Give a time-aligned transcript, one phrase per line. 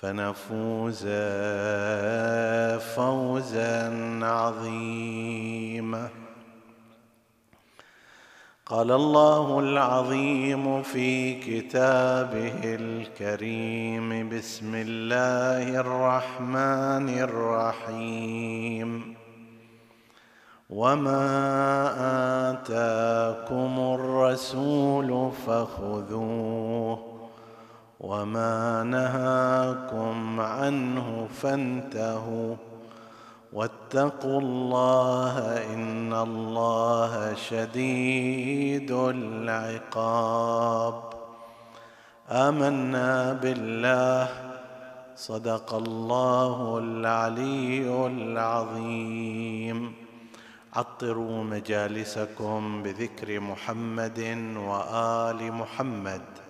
[0.00, 1.06] فنفوز
[2.96, 6.08] فوزا عظيما.
[8.66, 19.16] قال الله العظيم في كتابه الكريم بسم الله الرحمن الرحيم.
[20.70, 21.22] وما
[22.50, 27.15] اتاكم الرسول فخذوه
[28.00, 32.56] وما نهاكم عنه فانتهوا
[33.52, 35.38] واتقوا الله
[35.74, 40.94] ان الله شديد العقاب
[42.30, 44.28] آمنا بالله
[45.16, 49.92] صدق الله العلي العظيم.
[50.76, 54.18] عطروا مجالسكم بذكر محمد
[54.56, 56.45] وآل محمد.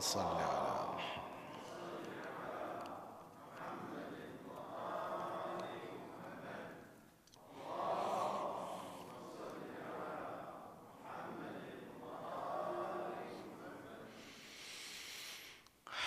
[0.00, 0.66] صل على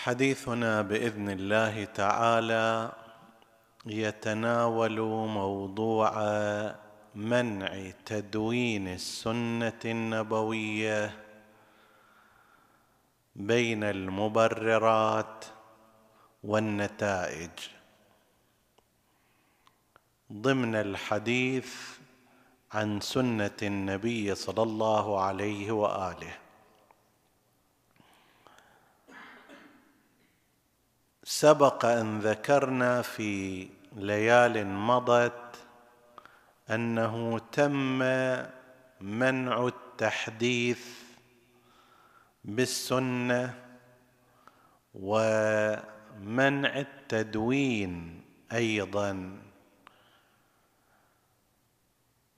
[0.10, 2.92] حديثنا بإذن الله تعالى
[3.86, 5.00] يتناول
[5.40, 6.12] موضوع
[7.16, 11.29] منع تدوين السنة النبوية.
[13.40, 15.46] بين المبررات
[16.44, 17.52] والنتائج.
[20.34, 21.76] ضمن الحديث
[22.74, 26.38] عن سنة النبي صلى الله عليه وآله.
[31.24, 35.56] سبق أن ذكرنا في ليال مضت
[36.70, 38.00] أنه تم
[39.02, 41.09] منع التحديث
[42.44, 43.54] بالسنة
[44.94, 48.22] ومنع التدوين
[48.54, 49.40] أيضا.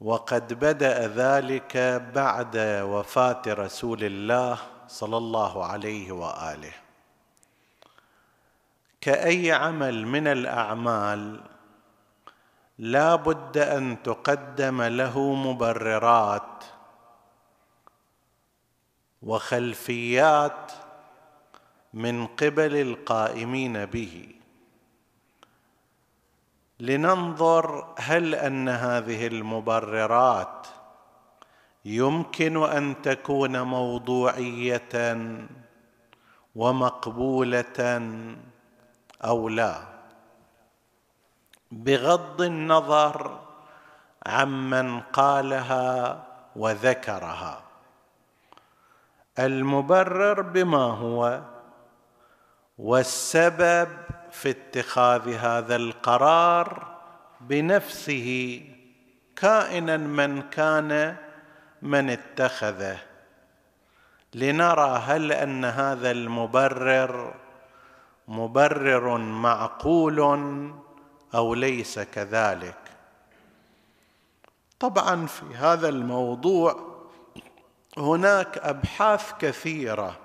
[0.02, 1.78] وقد بدأ ذلك
[2.16, 4.58] بعد وفاة رسول الله
[4.88, 6.74] صلى الله عليه وآله.
[9.02, 11.42] كأي عمل من الأعمال
[12.78, 16.61] لا بد أن تقدم له مبررات
[19.24, 20.72] وخلفيات
[21.94, 24.36] من قبل القائمين به.
[26.80, 30.68] لننظر هل أن هذه المبررات
[31.86, 35.18] يمكن أن تكون موضوعية
[36.56, 38.02] ومقبولة
[39.24, 39.82] أو لا.
[41.72, 43.40] بغض النظر
[44.26, 46.24] عمن قالها
[46.56, 47.71] وذكرها.
[49.46, 51.42] المبرر بما هو
[52.78, 53.88] والسبب
[54.32, 56.98] في اتخاذ هذا القرار
[57.42, 58.62] بنفسه
[59.36, 61.16] كائنا من كان
[61.82, 62.98] من اتخذه.
[64.34, 67.34] لنرى هل أن هذا المبرر
[68.28, 70.20] مبرر معقول
[71.36, 72.78] أو ليس كذلك.
[74.80, 76.91] طبعا في هذا الموضوع
[77.98, 80.18] هناك أبحاث كثيرة.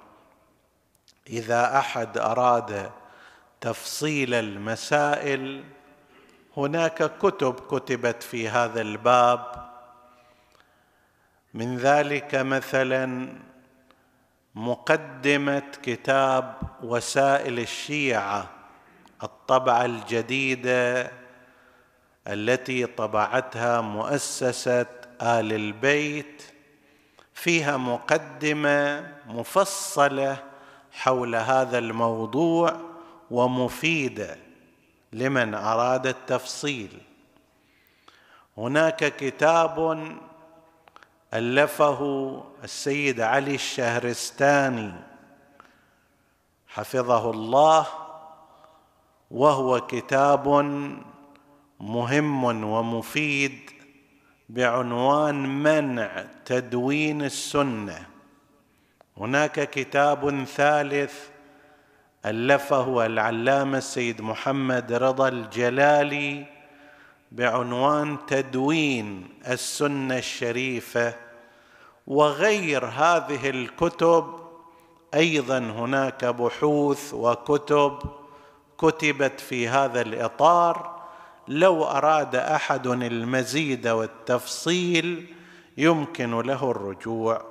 [1.31, 2.91] إذا أحد أراد
[3.61, 5.65] تفصيل المسائل
[6.57, 9.71] هناك كتب كتبت في هذا الباب.
[11.55, 13.29] من ذلك مثلا
[14.55, 18.51] مقدمة كتاب وسائل الشيعة
[19.23, 21.11] الطبعة الجديدة
[22.27, 24.87] التي طبعتها مؤسسة
[25.23, 26.56] آل البيت.
[27.37, 30.37] فيها مقدمة مفصلة
[30.93, 32.77] حول هذا الموضوع
[33.31, 34.39] ومفيدة
[35.13, 37.01] لمن أراد التفصيل.
[38.59, 40.07] هناك كتاب
[41.35, 44.93] ألفه السيد علي الشهرستاني
[46.69, 47.87] حفظه الله
[49.31, 50.49] وهو كتاب
[51.81, 53.76] مهم ومفيد
[54.49, 58.07] بعنوان منع تدوين السنة.
[59.17, 61.15] هناك كتاب ثالث
[62.27, 66.47] ألفه العلامة السيد محمد رضا الجلالي
[67.33, 71.15] بعنوان تدوين السنة الشريفة
[72.07, 74.35] وغير هذه الكتب
[75.15, 77.99] أيضا هناك بحوث وكتب
[78.79, 80.96] كتبت في هذا الإطار.
[81.49, 85.35] لو أراد أحد المزيد والتفصيل
[85.77, 87.45] يمكن له الرجوع.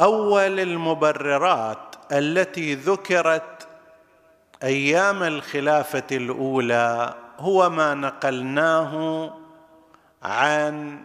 [0.00, 3.68] أول المبررات التي ذكرت
[4.62, 9.34] أيام الخلافة الأولى هو ما نقلناه
[10.22, 11.04] عن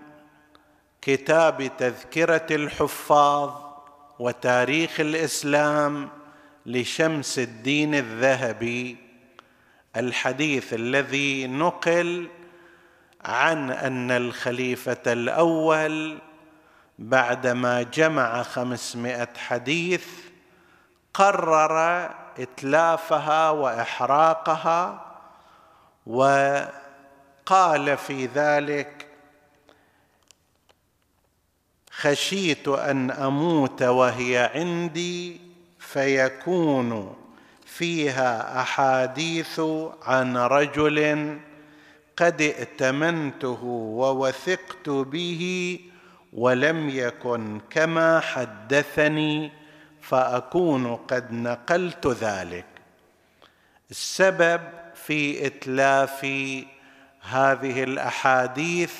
[1.01, 3.51] كتاب تذكرة الحفاظ
[4.19, 6.09] وتاريخ الإسلام
[6.65, 8.97] لشمس الدين الذهبي.
[9.95, 12.29] الحديث الذي نقل
[13.25, 16.19] عن أن الخليفة الأول
[16.99, 20.05] بعدما جمع خمسمائة حديث
[21.13, 22.09] قرر
[22.39, 25.05] إتلافها وإحراقها
[26.07, 29.07] وقال في ذلك
[31.91, 35.41] خشيت أن أموت وهي عندي
[35.79, 37.20] فيكون
[37.71, 39.61] فيها أحاديث
[40.03, 41.39] عن رجل
[42.17, 45.79] قد ائتمنته ووثقت به
[46.33, 49.51] ولم يكن كما حدثني
[50.01, 52.65] فأكون قد نقلت ذلك.
[53.91, 54.61] السبب
[54.95, 56.25] في إتلاف
[57.21, 58.95] هذه الأحاديث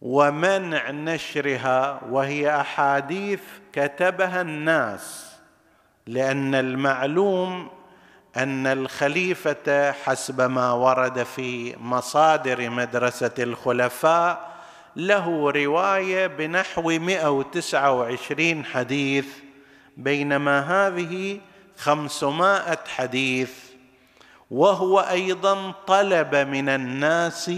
[0.00, 3.42] ومنع نشرها وهي أحاديث
[3.72, 5.31] كتبها الناس.
[6.06, 7.68] لأن المعلوم
[8.36, 14.52] أن الخليفة حسب ما ورد في مصادر مدرسة الخلفاء
[14.96, 19.26] له رواية بنحو 129 حديث
[19.96, 21.40] بينما هذه
[21.76, 23.52] 500 حديث.
[24.50, 27.50] وهو أيضا طلب من الناس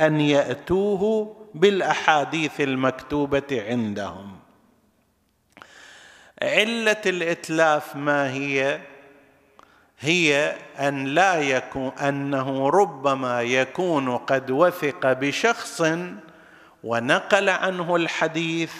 [0.00, 4.35] أن يأتوه بالأحاديث المكتوبة عندهم.
[6.42, 8.80] علة الإتلاف ما هي؟
[10.00, 15.82] هي أن لا يكون أنه ربما يكون قد وثق بشخص
[16.84, 18.72] ونقل عنه الحديث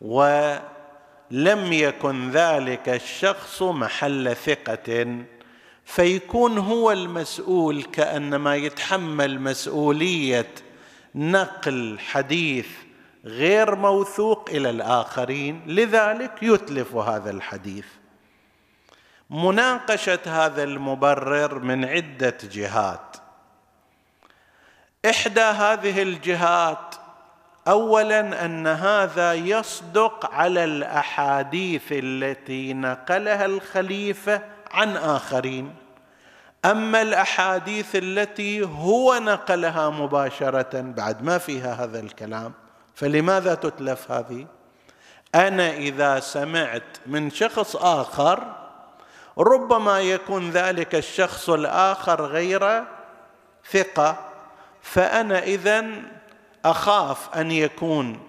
[0.00, 5.16] ولم يكن ذلك الشخص محل ثقة
[5.84, 10.48] فيكون هو المسؤول كأنما يتحمل مسؤولية
[11.14, 12.66] نقل حديث
[13.24, 17.86] غير موثوق إلى الآخرين لذلك يتلف هذا الحديث.
[19.30, 23.16] مناقشة هذا المبرر من عدة جهات.
[25.10, 26.94] إحدى هذه الجهات
[27.68, 35.74] اولا أن هذا يصدق على الأحاديث التي نقلها الخليفة عن آخرين.
[36.64, 42.52] أما الأحاديث التي هو نقلها مباشرة بعد ما فيها هذا الكلام
[43.02, 44.46] فلماذا تتلف هذه؟
[45.34, 48.54] أنا إذا سمعت من شخص آخر
[49.38, 52.84] ربما يكون ذلك الشخص الآخر غير
[53.70, 54.16] ثقة
[54.82, 55.86] فأنا اذا
[56.64, 58.20] أخاف أن يكون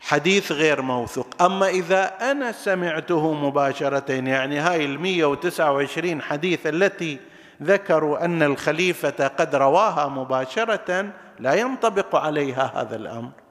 [0.00, 1.42] حديث غير موثوق.
[1.42, 7.18] أما إذا أنا سمعته مباشرة يعني هاي المية وتسعة وعشرين حديث التي
[7.62, 13.43] ذكروا أن الخليفة قد رواها مباشرة لا ينطبق عليها هذا الأمر.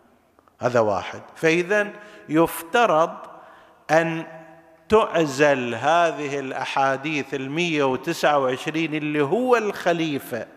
[0.64, 1.22] هذا واحد.
[1.36, 1.88] فإذا
[2.30, 3.18] يفترض
[3.92, 4.26] أن
[4.90, 10.48] تعزل هذه الأحاديث المية وتسعة وعشرين اللي هو الخليفة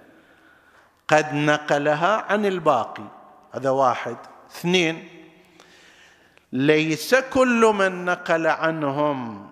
[1.09, 3.05] قد نقلها عن الباقي.
[3.53, 4.17] هذا واحد.
[4.51, 5.09] اثنين
[6.53, 9.47] ليس كل من نقل عنهم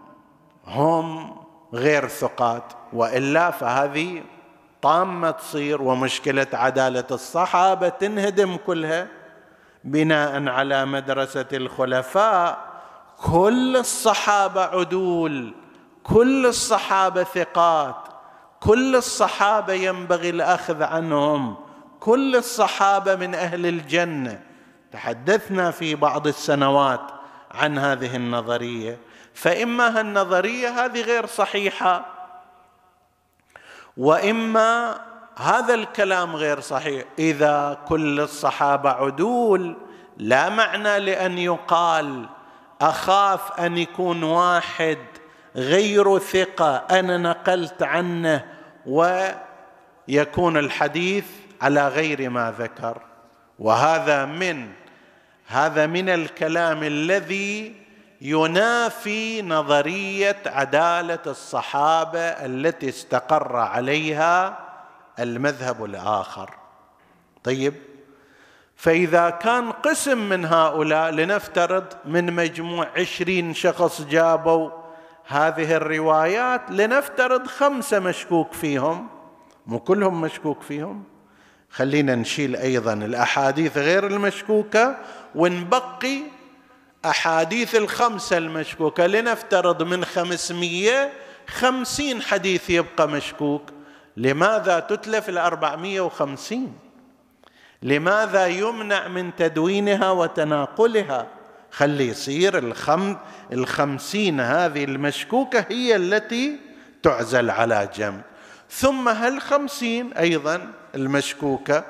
[0.66, 1.36] هم
[1.74, 4.22] غير ثقات وإلا فهذه
[4.82, 9.23] طامة تصير ومشكلة عدالة الصحابة تنهدم كلها.
[9.84, 12.74] بناء على مدرسة الخلفاء.
[13.16, 15.54] كل الصحابة عدول
[16.02, 17.96] كل الصحابة ثقات
[18.60, 21.56] كل الصحابة ينبغي الأخذ عنهم
[22.00, 24.42] كل الصحابة من أهل الجنة.
[24.92, 27.00] تحدثنا في بعض السنوات
[27.50, 28.98] عن هذه النظرية.
[29.34, 32.04] فإما هالنظرية هذه غير صحيحة
[33.96, 35.00] وإما
[35.36, 37.04] هذا الكلام غير صحيح.
[37.18, 39.76] إذا كل الصحابة عدول
[40.16, 42.26] لا معنى لأن يقال
[42.80, 44.98] أخاف أن يكون واحد
[45.56, 48.44] غير ثقة أنا نقلت عنه
[48.86, 51.26] ويكون الحديث
[51.62, 52.98] على غير ما ذكر.
[53.58, 54.68] وهذا من
[55.46, 57.74] هذا من الكلام الذي
[58.20, 64.58] ينافي نظرية عدالة الصحابة التي استقر عليها
[65.18, 66.50] المذهب الآخر.
[67.44, 67.74] طيب.
[68.76, 74.70] فإذا كان قسم من هؤلاء لنفترض من مجموع عشرين شخص جابوا
[75.26, 79.08] هذه الروايات لنفترض خمسة مشكوك فيهم.
[79.66, 81.04] مو كلهم مشكوك فيهم.
[81.70, 84.96] خلينا نشيل أيضا الأحاديث غير المشكوكة
[85.34, 86.18] ونبقي
[87.04, 89.06] أحاديث الخمسة المشكوكة.
[89.06, 91.12] لنفترض من خمسمية
[91.46, 93.62] خمسين حديث يبقى مشكوك.
[94.16, 96.72] لماذا تتلف الأربعمية وخمسين؟
[97.82, 101.26] لماذا يمنع من تدوينها وتناقلها؟
[101.70, 103.16] خلي يصير الخم
[103.52, 106.56] الخمسين هذه المشكوكة هي التي
[107.02, 108.22] تعزل على جنب.
[108.70, 111.84] ثم هالخمسين أيضا المشكوكة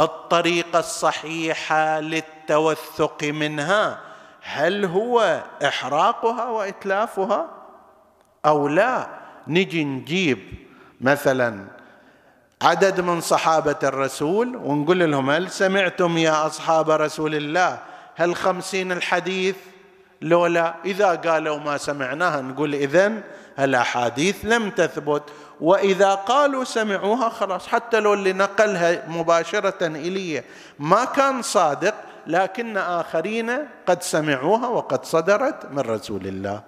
[0.00, 4.00] الطريقة الصحيحة للتوثق منها
[4.42, 7.50] هل هو إحراقها وإتلافها
[8.46, 9.08] أو لا؟
[9.48, 10.67] نجي نجيب
[11.00, 11.64] مثلا
[12.62, 17.78] عدد من صحابة الرسول ونقول لهم هل سمعتم يا أصحاب رسول الله؟
[18.16, 19.56] هل خمسين الحديث؟
[20.22, 23.22] لولا إذا قالوا ما سمعناها نقول إذن
[23.58, 25.22] الأحاديث لم تثبت.
[25.60, 30.44] وإذا قالوا سمعوها خلاص حتى لو اللي نقلها مباشرة إلي
[30.78, 31.94] ما كان صادق
[32.26, 33.50] لكن آخرين
[33.86, 36.62] قد سمعوها وقد صدرت من رسول الله.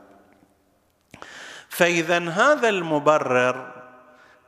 [1.69, 3.70] فإذا هذا المبرر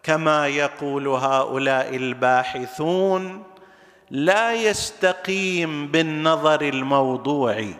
[0.03, 3.45] كما يقول هؤلاء الباحثون
[4.11, 7.75] لا يستقيم بالنظر الموضوعي.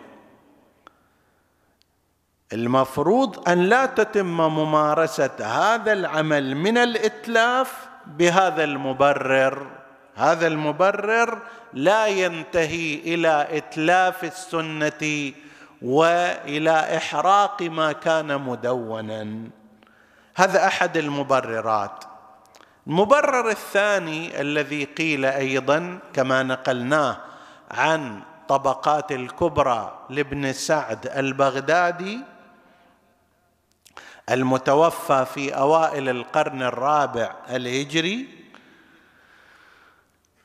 [2.53, 9.67] المفروض أن لا تتم ممارسة هذا العمل من الإتلاف بهذا المبرر.
[10.15, 11.39] هذا المبرر
[11.73, 15.33] لا ينتهي إلى إتلاف السنة
[15.81, 19.37] وإلى إحراق ما كان مدونا.
[20.35, 22.12] هذا أحد المبررات.
[22.87, 27.17] المبرر الثاني الذي قيل أيضا كما نقلناه
[27.71, 32.19] عن طبقات الكبرى لابن سعد البغدادي
[34.29, 38.27] المتوفى في أوائل القرن الرابع الهجري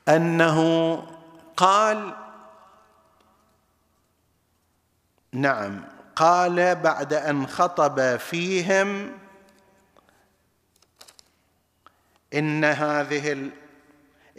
[0.07, 0.97] أنه
[1.57, 2.13] قال
[5.31, 5.83] نعم
[6.15, 9.11] قال بعد أن خطب فيهم
[12.33, 13.49] إن هذه ال...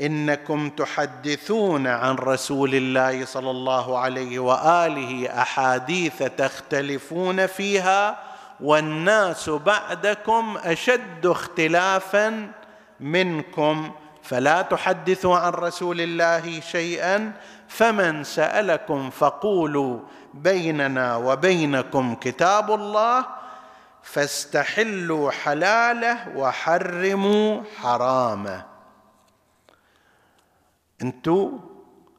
[0.00, 8.18] إنكم تحدثون عن رسول الله صلى الله عليه وآله أحاديث تختلفون فيها
[8.60, 12.50] والناس بعدكم أشد اختلافا
[13.00, 13.92] منكم.
[14.22, 17.32] فلا تحدثوا عن رسول الله شيئا
[17.68, 19.98] فمن سألكم فقولوا
[20.34, 23.26] بيننا وبينكم كتاب الله
[24.02, 28.66] فاستحلوا حلاله وحرموا حرامه.
[31.02, 31.60] أنتم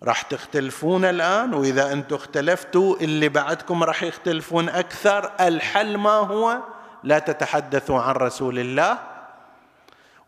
[0.04, 5.32] راح تختلفون الآن وإذا أنتم اختلفتوا اللي بعدكم راح يختلفون أكثر.
[5.40, 6.58] الحل ما هو؟
[7.04, 8.98] لا تتحدثوا عن رسول الله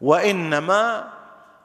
[0.02, 1.10] وإنما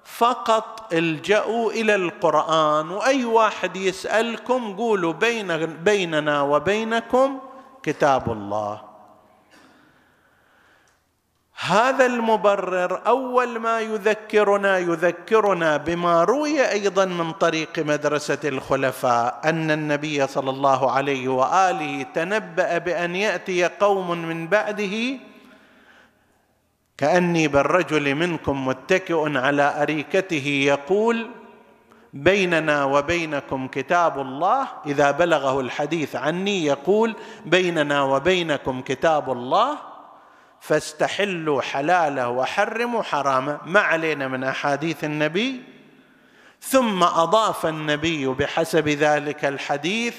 [0.04, 2.90] فقط الجأوا إلى القرآن.
[2.90, 7.40] وأي واحد يسألكم قولوا بين بيننا وبينكم
[7.82, 8.87] كتاب الله.
[11.60, 20.26] هذا المبرر أول ما يذكرنا يذكرنا بما روي أيضا من طريق مدرسة الخلفاء أن النبي
[20.26, 25.18] صلى الله عليه وآله تنبأ بأن يأتي قوم من بعده
[26.98, 31.30] كأني بالرجل منكم متكئ على أريكته يقول
[32.12, 34.68] بيننا وبينكم كتاب الله.
[34.86, 39.87] إذا بلغه الحديث عني يقول بيننا وبينكم كتاب الله.
[40.60, 43.58] فاستحلوا حلاله وحرموا حرامه.
[43.66, 45.62] ما علينا من أحاديث النبي.
[46.60, 50.16] ثم أضاف النبي بحسب ذلك الحديث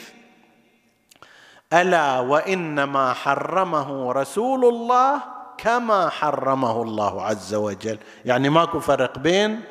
[1.73, 5.21] ألا وإنما حرمه رسول الله
[5.57, 7.97] كما حرمه الله عز وجل.
[8.25, 9.61] يعني ماكو فرق بين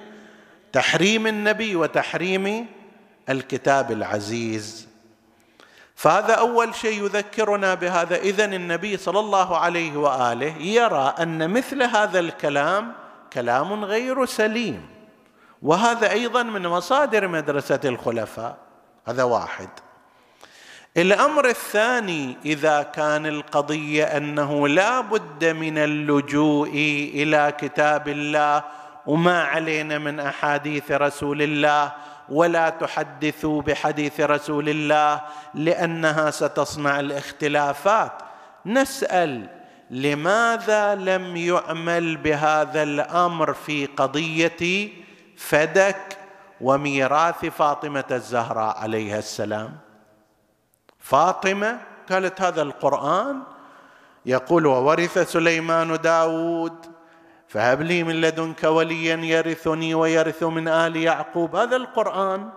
[0.72, 2.66] تحريم النبي وتحريم
[3.28, 4.87] الكتاب العزيز.
[5.98, 8.16] فهذا أول شيء يذكرنا بهذا.
[8.16, 12.92] اذا النبي صلى الله عليه وآله يرى أن مثل هذا الكلام
[13.32, 14.86] كلام غير سليم.
[15.62, 18.56] وهذا أيضا من مصادر مدرسة الخلفاء.
[19.08, 19.68] هذا واحد.
[20.96, 26.70] الأمر الثاني إذا كان القضية أنه لا بد من اللجوء
[27.14, 28.64] إلى كتاب الله
[29.06, 31.92] وما علينا من أحاديث رسول الله
[32.30, 35.20] ولا تحدثوا بحديث رسول الله
[35.54, 38.12] لأنها ستصنع الاختلافات.
[38.66, 39.48] نسأل
[39.90, 44.90] لماذا لم يعمل بهذا الأمر في قضية
[45.36, 46.18] فدك
[46.60, 49.76] وميراث فاطمة الزهراء عليها السلام؟
[50.98, 51.80] فاطمة
[52.10, 53.42] قالت هذا القرآن
[54.26, 56.97] يقول وورث سليمان داود
[57.48, 61.56] فهب لي من لدنك وليا يرثني ويرث من آل يعقوب.
[61.56, 62.48] هذا القرآن.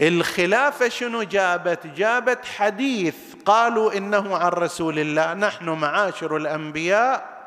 [0.00, 3.14] الخلافه شنو جابت؟ جابت حديث
[3.46, 5.34] قالوا إنه عن رسول الله.
[5.34, 7.40] نحن معاشر الأنبياء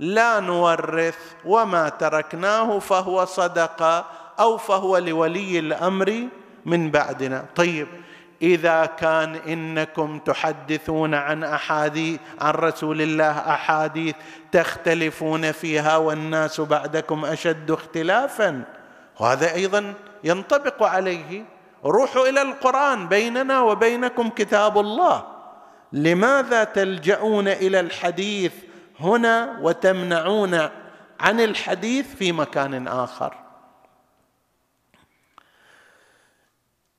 [0.00, 4.06] لا نورث وما تركناه فهو صدقة
[4.40, 6.28] أو فهو لولي الأمر
[6.66, 7.44] من بعدنا.
[7.56, 7.88] طيب
[8.42, 14.14] إذا كان إنكم تحدثون عن احاديث عن رسول الله أحاديث
[14.52, 18.62] تختلفون فيها والناس بعدكم أشد اختلافا.
[19.20, 19.94] وهذا أيضا
[20.24, 21.44] ينطبق عليه
[21.84, 25.22] روحوا إلى القرآن بيننا وبينكم كتاب الله.
[25.92, 28.52] لماذا تلجؤون إلى الحديث
[29.00, 30.68] هنا وتمنعون
[31.20, 33.34] عن الحديث في مكان آخر؟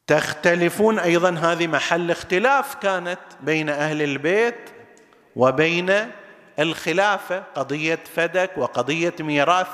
[0.07, 4.69] تختلفون أيضا هذه محل اختلاف كانت بين أهل البيت
[5.35, 6.11] وبين
[6.59, 9.67] الخلافة قضية فدك وقضية ميراث.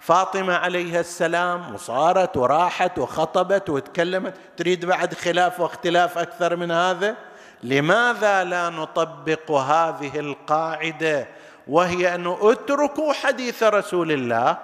[0.00, 4.34] فاطمة عليها السلام وصارت وراحت وخطبت وتكلمت.
[4.56, 7.16] تريد بعد خلاف واختلاف أكثر من هذا؟
[7.62, 11.28] لماذا لا نطبق هذه القاعدة؟
[11.68, 14.58] وهي أن اتركوا حديث رسول الله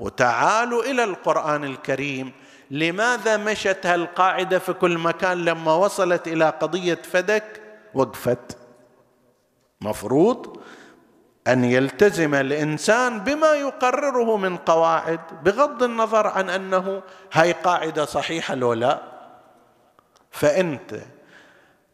[0.00, 2.32] وتعالوا إلى القرآن الكريم.
[2.72, 7.62] لماذا مشت هالقاعدة في كل مكان لما وصلت إلى قضية فدك؟
[7.94, 8.58] وقفت.
[9.80, 10.60] مفروض
[11.48, 18.72] أن يلتزم الإنسان بما يقرره من قواعد بغض النظر عن أنه هاي قاعدة صحيحة لو
[18.72, 19.02] لا.
[20.30, 21.00] فأنت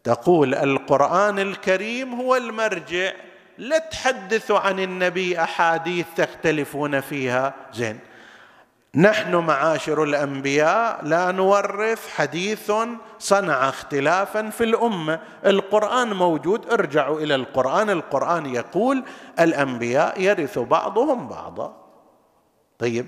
[0.05, 3.13] تقول القرآن الكريم هو المرجع
[3.59, 7.55] لا تحدثوا عن النبي أحاديث تختلفون فيها.
[7.73, 7.99] زين.
[8.95, 12.73] نحن معاشر الأنبياء لا نورث حديث
[13.19, 15.21] صنع اختلافا في الأمة.
[15.47, 17.91] القرآن موجود ارجعوا إلى القرآن.
[17.91, 19.05] القرآن يقول
[19.41, 21.77] الأنبياء يرث بعضهم بعضا.
[22.79, 23.07] طيب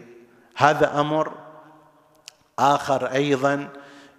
[0.57, 1.33] هذا أمر
[2.59, 3.69] آخر أيضا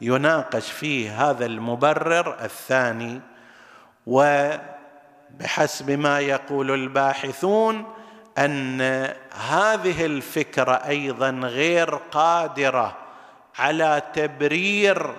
[0.01, 3.21] يناقش فيه هذا المبرر الثاني
[4.07, 7.85] وبحسب ما يقول الباحثون
[8.37, 8.81] أن
[9.49, 12.97] هذه الفكرة أيضا غير قادرة
[13.59, 15.15] على تبرير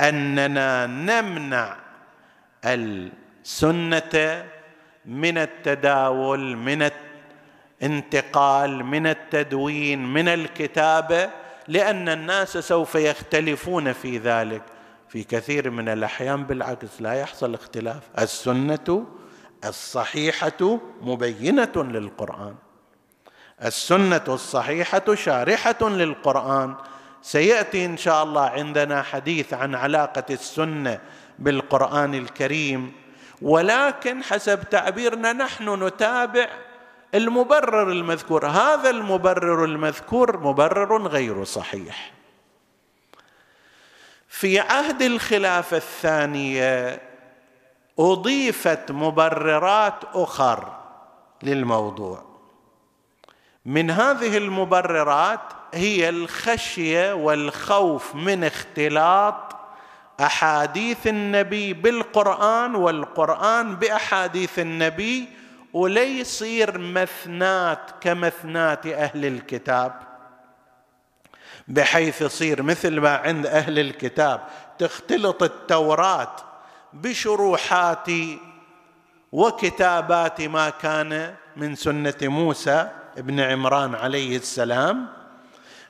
[0.00, 1.76] أننا نمنع
[2.64, 4.44] السنة
[5.04, 6.90] من التداول من
[7.82, 11.30] الانتقال من التدوين من الكتابة
[11.68, 14.62] لأن الناس سوف يختلفون في ذلك.
[15.08, 18.02] في كثير من الأحيان بالعكس لا يحصل اختلاف.
[18.18, 19.06] السنة
[19.64, 22.54] الصحيحة مبينة للقرآن.
[23.64, 26.74] السنة الصحيحة شارحة للقرآن.
[27.22, 31.00] سيأتي إن شاء الله عندنا حديث عن علاقة السنة
[31.38, 32.92] بالقرآن الكريم.
[33.42, 36.48] ولكن حسب تعبيرنا نحن نتابع
[37.14, 38.46] المبرر المذكور.
[38.46, 42.12] هذا المبرر المذكور مبرر غير صحيح.
[44.28, 47.09] في عهد الخلافة الثانية
[47.98, 50.72] أضيفت مبررات أخر
[51.42, 52.24] للموضوع.
[53.64, 55.40] من هذه المبررات
[55.74, 59.56] هي الخشية والخوف من اختلاط
[60.20, 65.28] أحاديث النبي بالقرآن والقرآن بأحاديث النبي
[65.72, 69.92] وليصير مثنات كمثنات أهل الكتاب.
[71.68, 74.40] بحيث يصير مثل ما عند أهل الكتاب
[74.78, 76.36] تختلط التوراة
[76.92, 78.08] بشروحات
[79.32, 85.06] وكتابات ما كان من سنة موسى ابن عمران عليه السلام.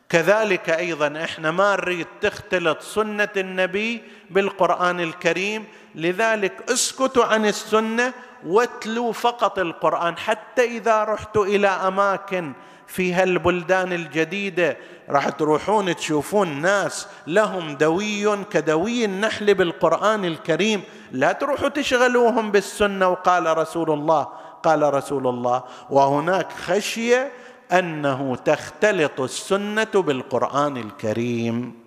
[0.08, 5.64] كذلك أيضا إحنا ما نريد تختلط سنة النبي بالقرآن الكريم.
[5.94, 8.12] لذلك اسكتوا عن السنة
[8.46, 10.18] واتلوا فقط القرآن.
[10.18, 12.52] حتى إذا رحت إلى أماكن
[12.90, 14.76] في هالبلدان الجديده
[15.08, 20.82] راح تروحون تشوفون ناس لهم دوي كدوي النحل بالقرآن الكريم.
[21.12, 23.08] لا تروحوا تشغلوهم بالسنة.
[23.08, 24.22] وقال رسول الله
[24.62, 27.32] قال رسول الله وهناك خشية
[27.72, 31.80] أنه تختلط السنة بالقرآن الكريم.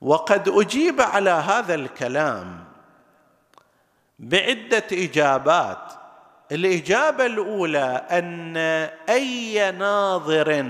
[0.00, 2.64] وقد أجيب على هذا الكلام
[4.18, 6.03] بعدة إجابات.
[6.52, 8.56] الإجابة الأولى أن
[9.08, 10.66] أي ناظر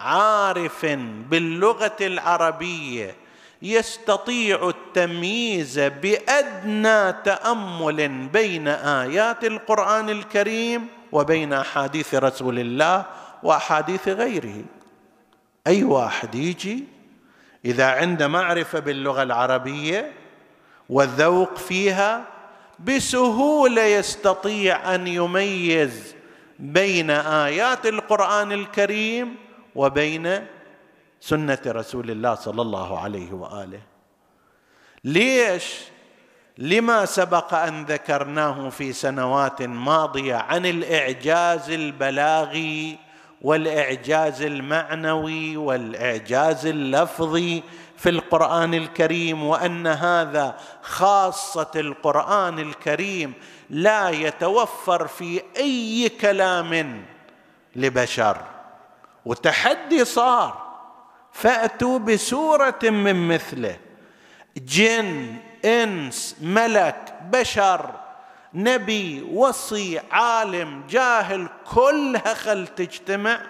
[0.00, 0.86] عارف
[1.30, 3.14] باللغة العربية
[3.62, 13.04] يستطيع التمييز بأدنى تأمل بين آيات القرآن الكريم وبين أحاديث رسول الله
[13.42, 14.64] وأحاديث غيره.
[15.66, 16.84] أي واحد يجي
[17.64, 20.12] إذا عنده معرفة باللغة العربية
[20.88, 22.24] والذوق فيها
[22.78, 26.14] بسهولة يستطيع أن يميز
[26.58, 29.36] بين آيات القرآن الكريم
[29.74, 30.46] وبين
[31.20, 33.80] سنة رسول الله صلى الله عليه وآله.
[35.04, 35.74] ليش؟
[36.58, 42.98] لما سبق أن ذكرناه في سنوات ماضية عن الإعجاز البلاغي
[43.42, 47.62] والإعجاز المعنوي والإعجاز اللفظي
[47.96, 53.32] في القرآن الكريم وأن هذا خاصة القرآن الكريم
[53.70, 57.04] لا يتوفر في أي كلام
[57.76, 58.38] لبشر.
[59.24, 60.68] وتحدي صار
[61.32, 63.76] فأتوا بسورة من مثله
[64.56, 67.90] جن إنس ملك بشر.
[68.54, 73.40] نبي وصي عالم جاهل كلها خل تجتمع.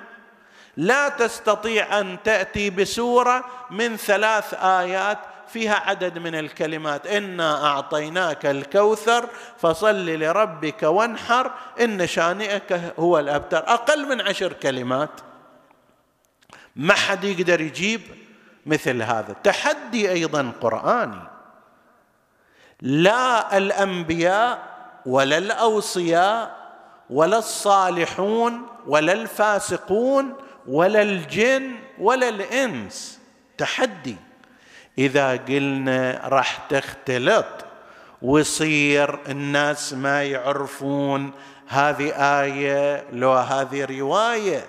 [0.77, 7.07] لا تستطيع أن تأتي بسورة من ثلاث آيات فيها عدد من الكلمات.
[7.07, 13.59] إنا أعطيناك الكوثر فصل لربك وانحر إن شانئك هو الأبتر.
[13.59, 15.11] أقل من عشر كلمات.
[16.77, 18.01] ما حد يقدر يجيب
[18.67, 19.33] مثل هذا.
[19.45, 21.21] تحدي أيضا قرآني.
[22.81, 24.68] لا الأنبياء
[25.09, 26.57] ولا الأوصياء
[27.11, 30.35] ولا الصالحون ولا الفاسقون
[30.69, 33.21] ولا الجن ولا الإنس.
[33.59, 34.17] تحدي.
[34.99, 37.47] إذا قلنا راح تختلط
[38.23, 41.31] ويصير الناس ما يعرفون
[41.69, 44.67] هذه آية لو هذه رواية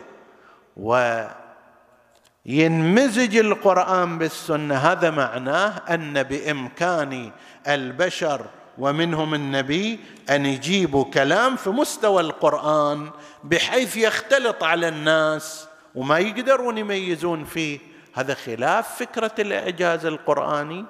[2.45, 4.75] وينمزج القرآن بالسنة.
[4.75, 7.31] هذا معناه أن بإمكان
[7.67, 8.45] البشر
[8.79, 13.11] ومنهم النبي أن يجيبوا كلام في مستوى القرآن
[13.43, 17.79] بحيث يختلط على الناس وما يقدرون يميزون فيه.
[18.13, 20.85] هذا خلاف فكرة الإعجاز القرآني.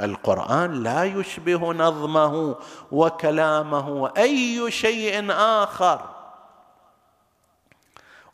[0.00, 2.56] القرآن لا يشبه نظمه
[2.92, 6.00] وكلامه اي شيء آخر.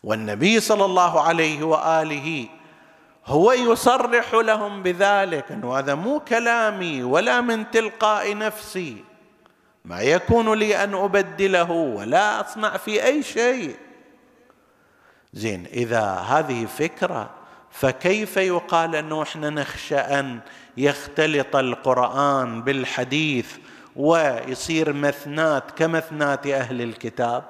[0.05, 2.49] والنبي صلى الله عليه وآله
[3.27, 5.53] هو يصرح لهم بذلك.
[5.53, 9.05] انه هذا مو كلامي ولا من تلقاء نفسي.
[9.85, 13.77] ما يكون لي أن أبدله ولا أصنع في أي شيء.
[15.33, 17.31] زين إذا هذه فكرة
[17.71, 20.41] فكيف يقال انه إحنا نخشى أن
[20.77, 23.57] يختلط القرآن بالحديث
[23.97, 27.45] ويصير مثنات كمثنات أهل الكتاب؟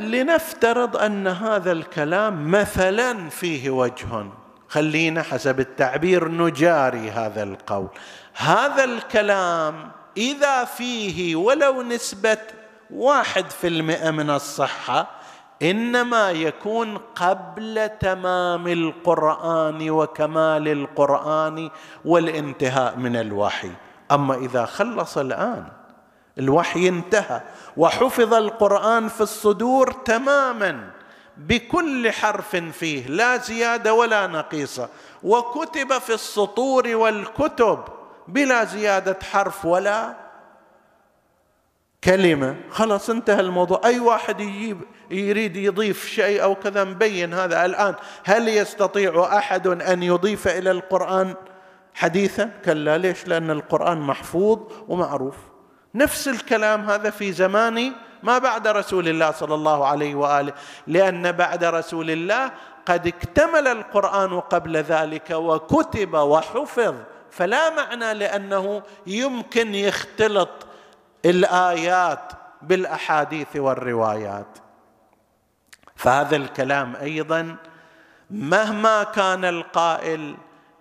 [0.00, 4.26] لنفترض أن هذا الكلام مثلا فيه وجه.
[4.68, 7.88] خلينا حسب التعبير نجاري هذا القول.
[8.34, 12.38] هذا الكلام إذا فيه ولو نسبة
[12.90, 15.10] واحد في المئة من الصحة
[15.62, 21.70] إنما يكون قبل تمام القرآن وكمال القرآن
[22.04, 23.70] والانتهاء من الوحي.
[24.12, 25.81] أما إذا خلص الآن
[26.38, 27.40] الوحي انتهى.
[27.76, 30.90] وحفظ القرآن في الصدور تماما
[31.36, 34.88] بكل حرف فيه لا زيادة ولا نقيصة.
[35.22, 37.78] وكتب في السطور والكتب
[38.28, 40.14] بلا زيادة حرف ولا
[42.04, 42.56] كلمة.
[42.70, 43.80] خلاص انتهى الموضوع.
[43.84, 47.64] أي واحد يجيب يريد يضيف شيء أو كذا مبين هذا.
[47.64, 51.34] الآن هل يستطيع أحد أن يضيف إلى القرآن
[51.94, 55.36] حديثا؟ كلا ليش؟ لأن القرآن محفوظ ومعروف.
[55.94, 60.52] نفس الكلام هذا في زمان ما بعد رسول الله صلى الله عليه وآله.
[60.86, 62.52] لأن بعد رسول الله
[62.86, 66.94] قد اكتمل القرآن قبل ذلك وكتب وحفظ.
[67.30, 70.66] فلا معنى لأنه يمكن يختلط
[71.24, 74.58] الآيات بالأحاديث والروايات.
[75.96, 77.56] فهذا الكلام أيضا
[78.30, 80.36] مهما كان القائل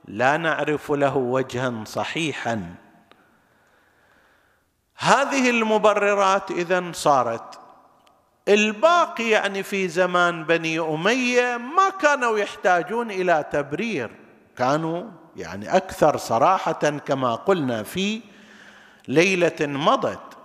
[0.05, 2.75] لا نعرف له وجها صحيحا.
[5.01, 7.59] هذه المبررات إذا صارت.
[8.47, 14.11] الباقي يعني في زمان بني أمية ما كانوا يحتاجون إلى تبرير.
[14.57, 15.03] كانوا
[15.35, 18.21] يعني أكثر صراحة كما قلنا في
[19.07, 20.37] ليلة مضت.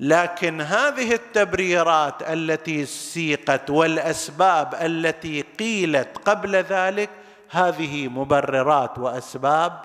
[0.00, 7.10] لكن هذه التبريرات التي سيقت والأسباب التي قيلت قبل ذلك
[7.50, 9.80] هذه مبررات وأسباب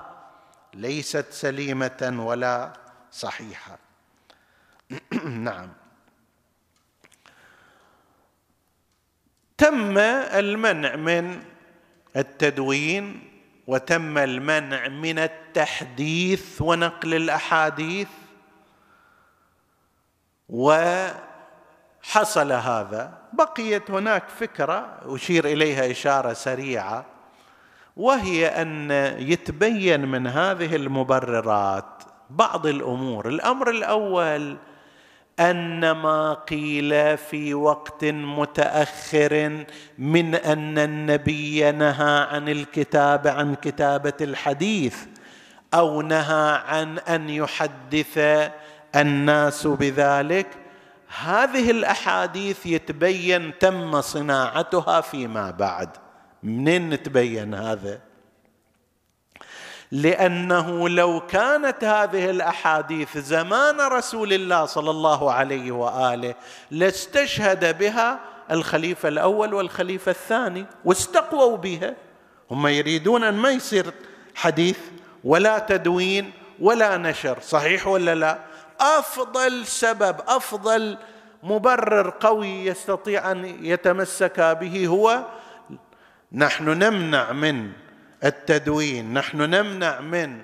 [0.74, 2.74] ليست سليمة ولا
[3.12, 3.89] صحيحة.
[5.48, 5.70] نعم.
[9.58, 11.44] تم المنع من
[12.16, 13.30] التدوين
[13.68, 18.08] وتم المنع من التحديث ونقل الأحاديث
[20.50, 21.22] وحصل
[22.52, 23.20] هذا.
[23.34, 27.06] بقيت هناك فكرة أشير إليها إشارة سريعة
[27.98, 33.28] وهي أن يتبين من هذه المبررات بعض الأمور.
[33.28, 34.58] الأمر الأول
[35.40, 39.66] أن ما قيل في وقت متأخر
[39.98, 44.98] من أن النبي نهى عن الكتاب عن كتابة الحديث
[45.74, 48.18] أو نهى عن أن يحدث
[48.96, 50.48] الناس بذلك
[51.22, 55.90] هذه الأحاديث يتبين تم صناعتها فيما بعد.
[56.44, 58.09] منين نتبين هذا؟
[59.92, 66.36] لأنه لو كانت هذه الأحاديث زمان رسول الله صلى الله عليه وآله
[66.72, 68.20] لاستشهد بها
[68.52, 71.96] الخليفة الأول والخليفة الثاني واستقووا بها.
[72.52, 73.94] هم يريدون أن ما يصير
[74.36, 74.78] حديث
[75.24, 78.40] ولا تدوين ولا نشر صحيح ولا لا؟
[78.80, 80.98] أفضل سبب أفضل
[81.44, 85.24] مبرر قوي يستطيع أن يتمسك به هو
[86.34, 87.72] نحن نمنع من
[88.24, 89.14] التدوين.
[89.14, 90.42] نحن نمنع من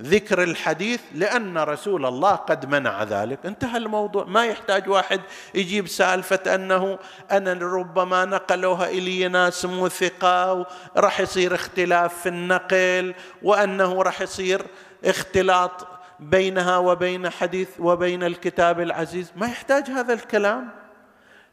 [0.00, 3.46] ذكر الحديث لأن رسول الله قد منع ذلك.
[3.46, 4.24] انتهى الموضوع.
[4.24, 5.20] ما يحتاج واحد
[5.54, 6.98] يجيب سالفة أنه
[7.30, 14.66] أنا ربما نقلوها إلي ناس مو ثقه وراح يصير اختلاف في النقل وأنه راح يصير
[15.04, 15.86] اختلاط
[16.20, 19.32] بينها وبين حديث وبين الكتاب العزيز.
[19.36, 20.68] ما يحتاج هذا الكلام.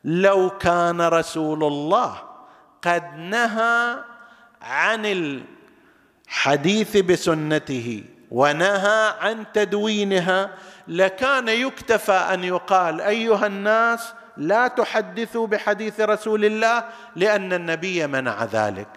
[0.04, 2.15] لو كان رسول الله
[2.82, 3.97] قد نهى
[4.62, 5.06] عن
[6.34, 10.50] الحديث بسنته ونهى عن تدوينها
[10.88, 16.84] لكان يكتفى أن يقال أيها الناس لا تحدثوا بحديث رسول الله
[17.15, 18.88] لأن النبي منع ذلك.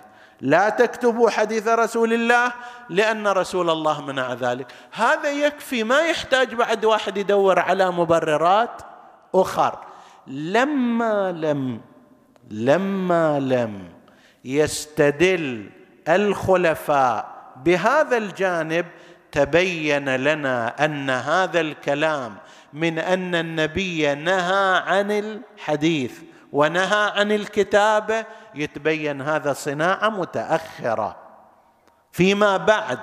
[0.41, 2.53] لا تكتبوا حديث رسول الله
[2.91, 4.67] لأن رسول الله منع ذلك.
[4.93, 8.83] هذا يكفي ما يحتاج بعد واحد يدور على مبررات
[9.35, 9.79] أخر.
[10.27, 11.81] لما لم
[12.51, 13.89] لما لم
[14.45, 15.76] يستدل
[16.09, 17.37] الخلفاء.
[17.65, 18.87] بهذا الجانب
[19.33, 22.37] تبين لنا أن هذا الكلام
[22.73, 26.21] من أن النبي نهى عن الحديث
[26.53, 31.17] ونهى عن الكتابه يتبين هذا صناعة متأخرة.
[32.13, 32.99] فيما بعد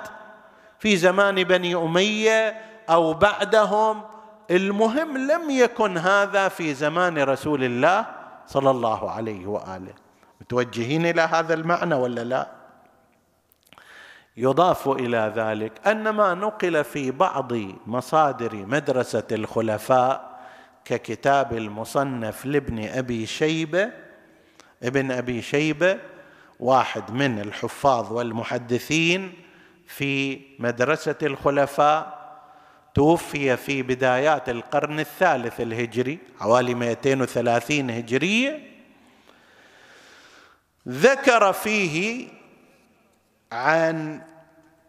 [0.78, 4.02] في زمان بني أمية أو بعدهم
[4.50, 8.06] المهم لم يكن هذا في زمان رسول الله
[8.46, 9.94] صلى الله عليه وآله.
[10.40, 12.48] متوجهين إلى هذا المعنى ولا لا؟
[14.36, 17.52] يضاف إلى ذلك ان ما نقل في بعض
[17.86, 20.40] مصادر مدرسة الخلفاء
[20.84, 23.90] ككتاب المصنف لابن أبي شيبة
[24.82, 25.98] ابن أبي شيبة
[26.60, 29.32] واحد من الحفاظ والمحدثين
[29.86, 32.24] في مدرسة الخلفاء
[32.94, 38.60] توفي في بدايات القرن الثالث الهجري حوالي 230 هجرية
[40.88, 42.28] ذكر فيه
[43.54, 44.20] عن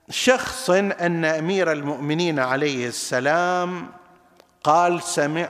[0.10, 3.88] شخص أن أمير المؤمنين عليه السلام
[4.64, 5.50] قال سمع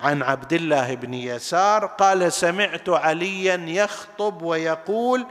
[0.00, 5.26] عن عبد الله بن يسار قال سمعت عليا يخطب ويقول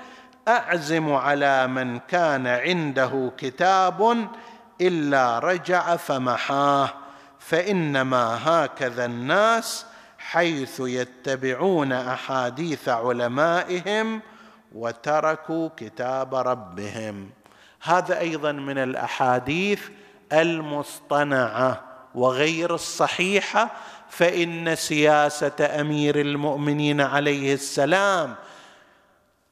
[0.48, 4.28] أعزم على من كان عنده كتاب
[4.82, 6.90] إلا رجع فمحاه
[7.40, 9.86] فإنما هكذا الناس
[10.18, 14.22] حيث يتبعون أحاديث علمائهم
[14.76, 17.30] وتركوا كتاب ربهم.
[17.82, 19.82] هذا أيضا من الأحاديث
[20.34, 21.82] المصطنعة
[22.16, 23.72] وغير الصحيحة
[24.10, 28.36] فإن سياسة أمير المؤمنين عليه السلام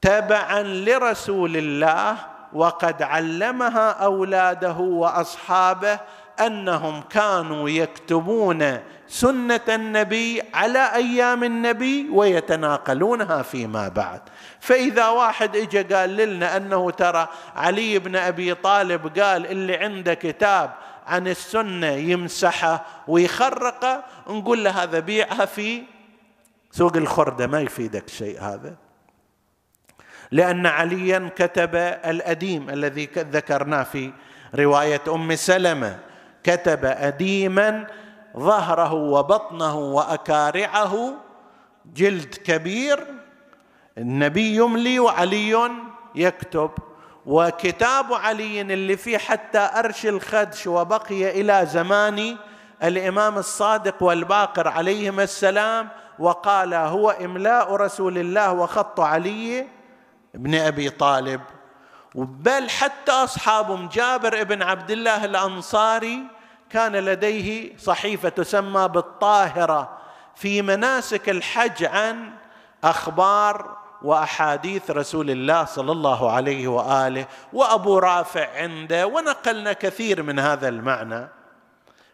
[0.01, 2.17] تبعا لرسول الله
[2.53, 5.99] وقد علمها أولاده وأصحابه
[6.39, 8.79] أنهم كانوا يكتبون
[9.13, 14.21] سنه النبي على أيام النبي ويتناقلونها فيما بعد.
[14.59, 20.73] فاذا واحد اجى قال لنا أنه ترى علي بن أبي طالب قال اللي عنده كتاب
[21.07, 25.83] عن السنة يمسحه ويخرقه نقول له هذا بيعها في
[26.71, 28.75] سوق الخردة ما يفيدك شيء هذا.
[30.31, 34.11] لأن عليا كتب الأديم الذي ذكرناه في
[34.55, 35.99] رواية أم سلمة
[36.43, 37.87] كتب اديما
[38.37, 41.13] ظهره وبطنه وأكارعه
[41.85, 43.07] جلد كبير
[43.97, 45.71] النبي يملي وعلي
[46.15, 46.71] يكتب
[47.25, 52.37] وكتاب علي اللي فيه حتى أرش الخدش وبقي إلى زمان
[52.83, 59.67] الإمام الصادق والباقر عليهما السلام وقال هو إملاء رسول الله وخط علي
[60.33, 61.41] بن أبي طالب.
[62.15, 66.23] بل حتى أصحابهم جابر بن عبد الله الأنصاري
[66.73, 69.97] كان لديه صحيفة تسمى بالطاهرة
[70.35, 72.31] في مناسك الحج عن
[72.83, 80.69] أخبار وأحاديث رسول الله صلى الله عليه وآله وأبو رافع عنده ونقلنا كثير من هذا
[80.69, 81.27] المعنى.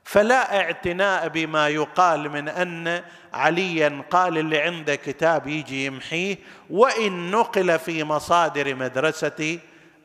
[0.04, 6.38] فلا اعتناء بما يقال من أن عليا قال اللي عنده كتاب يجي يمحيه
[6.70, 9.60] وإن نقل في مصادر مدرسة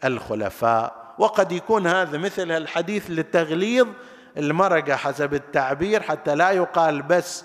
[0.05, 1.15] الخلفاء.
[1.19, 3.89] وقد يكون هذا مثل الحديث لتغليظ
[4.37, 7.45] المرقة حسب التعبير حتى لا يقال بس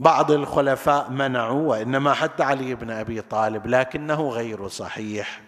[0.00, 5.40] بعض الخلفاء منعوا وإنما حتى علي بن أبي طالب لكنه غير صحيح.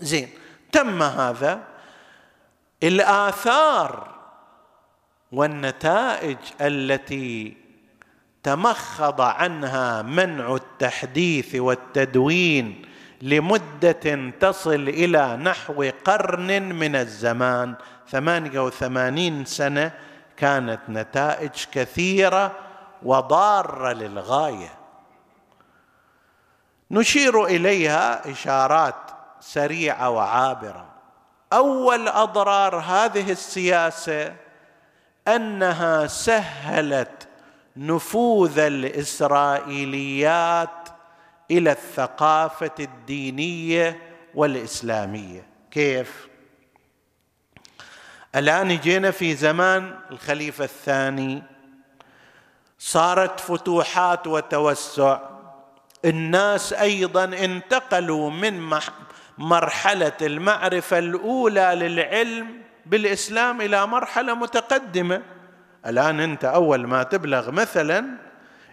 [0.00, 0.28] زين
[0.72, 1.62] تم هذا.
[2.82, 4.14] الآثار
[5.32, 7.56] والنتائج التي
[8.42, 12.89] تمخض عنها منع التحديث والتدوين
[13.22, 17.74] لمدة تصل إلى نحو قرن من الزمان.
[18.08, 19.92] ثمانية وثمانين سنة
[20.36, 22.52] كانت نتائج كثيرة
[23.02, 24.74] وضارة للغاية.
[26.90, 28.94] نشير إليها إشارات
[29.40, 30.86] سريعة وعابرة.
[31.52, 34.34] أول أضرار هذه السياسة
[35.28, 37.28] أنها سهلت
[37.76, 39.80] نفوذ الإسرائيليات
[41.50, 43.98] إلى الثقافة الدينية
[44.34, 45.46] والإسلامية.
[45.70, 46.28] كيف؟
[48.36, 51.42] الآن جينا في زمان الخليفة الثاني.
[52.78, 55.20] صارت فتوحات وتوسع.
[56.04, 58.70] الناس أيضا انتقلوا من
[59.38, 65.22] مرحلة المعرفة الأولى للعلم بالإسلام إلى مرحلة متقدمة.
[65.86, 68.29] الآن أنت أول ما تبلغ مثلا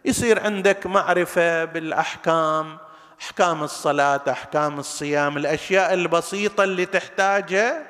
[0.07, 2.77] يصير عندك معرفة بالأحكام
[3.21, 7.83] أحكام الصلاة أحكام الصيام الأشياء البسيطة اللي تحتاجها.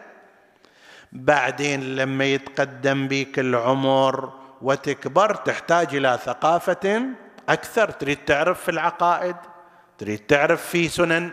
[1.11, 7.01] بعدين لما يتقدم بك العمر وتكبر تحتاج إلى ثقافة
[7.49, 7.91] أكثر.
[7.91, 9.35] تريد تعرف في العقائد
[9.97, 11.29] تريد تعرف في سنن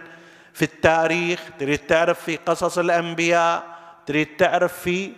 [0.53, 3.65] في التاريخ تريد تعرف في قصص الأنبياء
[4.07, 5.13] تريد تعرف في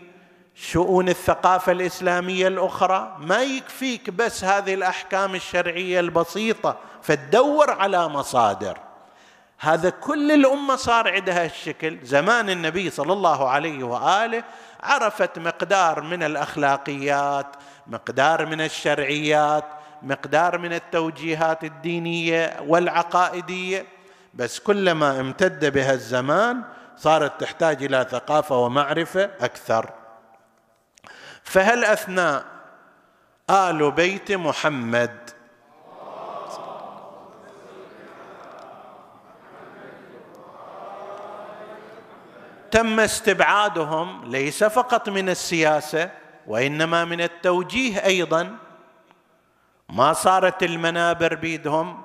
[0.57, 8.79] شؤون الثقافة الإسلامية الأخرى ما يكفيك بس هذه الأحكام الشرعية البسيطة فتدور على مصادر.
[9.59, 14.45] هذا كل الأمة صار عندها الشكل زمان النبي صلى الله عليه وآله
[14.83, 17.47] عرفت مقدار من الأخلاقيات
[17.87, 19.65] مقدار من الشرعيات
[20.03, 23.87] مقدار من التوجيهات الدينية والعقائدية.
[24.35, 26.63] بس كلما امتد بها الزمان
[26.97, 29.91] صارت تحتاج إلى ثقافة ومعرفة أكثر.
[31.47, 32.45] فهل اثناء
[33.51, 35.31] آل بيت محمد؟
[42.71, 46.11] تم استبعادهم ليس فقط من السياسة
[46.47, 48.57] وإنما من التوجيه أيضا.
[49.89, 52.03] ما صارت المنابر بيدهم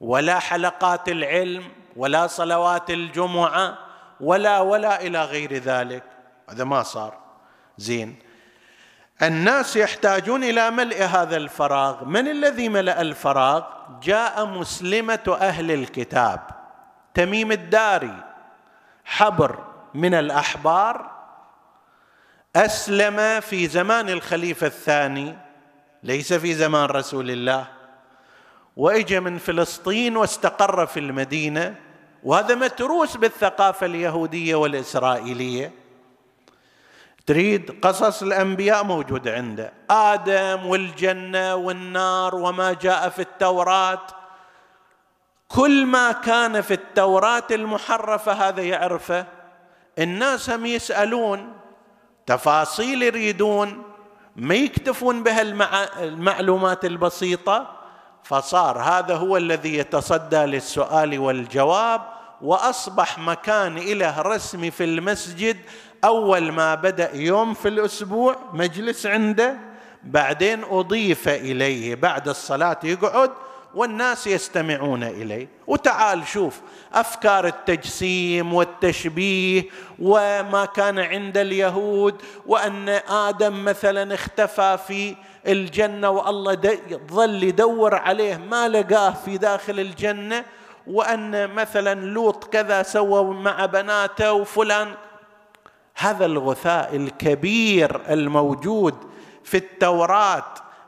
[0.00, 1.64] ولا حلقات العلم
[1.96, 3.78] ولا صلوات الجمعة
[4.20, 6.04] ولا ولا إلى غير ذلك.
[6.50, 7.18] هذا ما صار.
[7.78, 8.23] زين.
[9.22, 12.04] الناس يحتاجون إلى ملء هذا الفراغ.
[12.04, 13.62] من الذي ملأ الفراغ؟
[14.02, 16.40] جاء مسلمة أهل الكتاب.
[17.14, 18.24] تميم الداري.
[19.04, 19.58] حبر
[19.94, 21.10] من الأحبار.
[22.56, 25.36] أسلم في زمان الخليفة الثاني.
[26.02, 27.66] ليس في زمان رسول الله.
[28.76, 31.74] وإجا من فلسطين واستقر في المدينة.
[32.22, 35.83] وهذا متروس بالثقافة اليهودية والإسرائيلية.
[37.26, 39.72] تريد قصص الأنبياء موجود عنده.
[39.90, 44.06] آدم والجنة والنار وما جاء في التوراة.
[45.48, 49.26] كل ما كان في التوراة المحرفة هذا يعرفه.
[49.98, 51.52] الناس هم يسألون
[52.26, 53.82] تفاصيل يريدون
[54.36, 55.42] ما يكتفون بها
[56.02, 57.70] المعلومات البسيطة.
[58.22, 62.00] فصار هذا هو الذي يتصدى للسؤال والجواب
[62.42, 65.56] وأصبح مكان إله رسمي في المسجد
[66.04, 69.56] أول ما بدأ يوم في الأسبوع مجلس عنده
[70.02, 73.30] بعدين أضيف إليه بعد الصلاة يقعد
[73.74, 75.48] والناس يستمعون إليه.
[75.66, 76.60] وتعال شوف
[76.92, 79.62] أفكار التجسيم والتشبيه
[79.98, 86.78] وما كان عند اليهود وأن آدم مثلا اختفى في الجنة والله
[87.10, 90.44] ظل يدور عليه ما لقاه في داخل الجنة
[90.86, 94.94] وأن مثلا لوط كذا سوى مع بناته وفلان
[95.96, 98.94] هذا الغثاء الكبير الموجود
[99.44, 100.44] في التوراة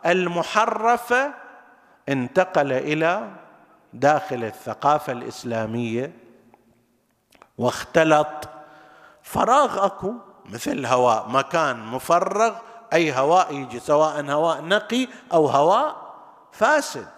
[0.06, 1.34] المحرفة
[2.08, 3.30] انتقل إلى
[3.92, 6.12] داخل الثقافة الإسلامية
[7.58, 8.48] واختلط.
[9.22, 10.12] فراغ أكو
[10.46, 12.54] مثل هواء مكان مفرغ
[12.92, 15.96] أي هواء يجي سواء هواء نقي أو هواء
[16.52, 17.08] فاسد.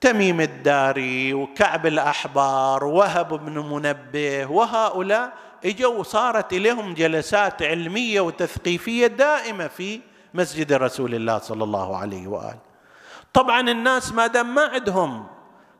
[0.00, 5.32] تميم الداري وكعب الأحبار وهب بن منبه وهؤلاء
[5.66, 10.00] إجوا صارت إليهم جلسات علمية وتثقيفية دائمة في
[10.34, 12.58] مسجد رسول الله صلى الله عليه وآله.
[13.32, 15.26] طبعا الناس ما دام ما عندهم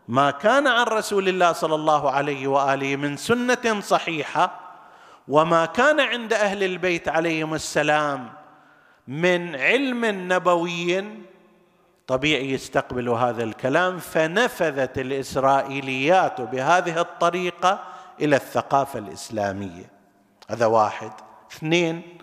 [0.09, 4.61] ما كان عن رسول الله صلى الله عليه وآله من سنة صحيحة
[5.29, 8.33] وما كان عند أهل البيت عليهم السلام
[9.09, 11.05] من علم نبوي
[12.07, 19.91] طبيعي يستقبلوا هذا الكلام فنفذت الإسرائيليات بهذه الطريقة إلى الثقافة الإسلامية.
[20.51, 21.13] هذا واحد.
[21.53, 22.19] اثنين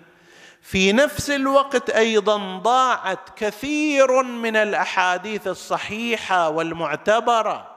[0.61, 7.67] في نفس الوقت أيضا ضاعت كثير من الأحاديث الصحيحة والمعتبرة.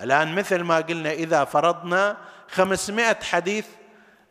[0.00, 2.16] الآن مثل ما قلنا إذا فرضنا
[2.48, 3.66] خمسمائة حديث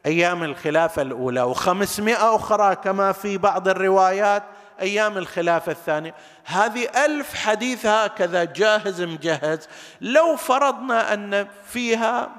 [0.06, 4.44] أيام الخلافة الأولى وخمسمائة أخرى كما في بعض الروايات
[4.82, 6.16] أيام الخلافة الثانية.
[6.46, 9.68] هذه ألف حديث هكذا جاهز مجهز.
[10.02, 12.30] لو فرضنا أن فيها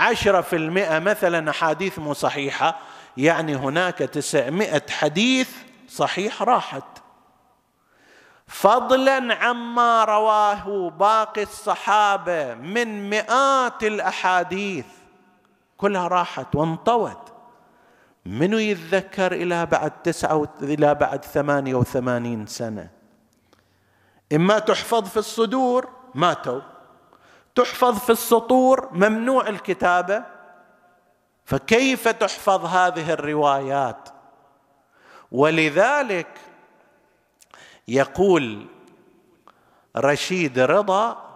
[0.00, 2.78] عشرة في المئة مثلا أحاديث مو صحيحة
[3.16, 5.50] يعني هناك تسعمائة حديث
[5.88, 6.84] صحيح راحت.
[8.46, 14.86] فضلا عما رواه باقي الصحابة من مئات الأحاديث
[15.76, 17.32] كلها راحت وانطوت.
[18.26, 22.88] منو يتذكر إلى بعد تسعة إلى بعد ثمانية وثمانين سنة؟
[24.32, 26.60] إما تحفظ في الصدور ماتوا.
[27.56, 30.24] تحفظ في السطور ممنوع الكتابة؟
[31.44, 34.08] فكيف تحفظ هذه الروايات؟
[35.32, 36.28] ولذلك
[37.88, 38.66] يقول
[39.96, 41.26] رشيد رضا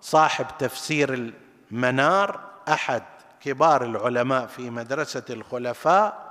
[0.00, 1.32] صاحب تفسير
[1.70, 3.02] المنار أحد
[3.40, 6.28] كبار العلماء في مدرسة الخلفاء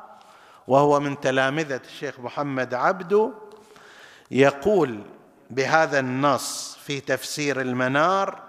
[0.68, 3.32] وهو من تلامذة الشيخ محمد عبده
[4.32, 5.04] يقول
[5.50, 8.47] بهذا النص في تفسير المنار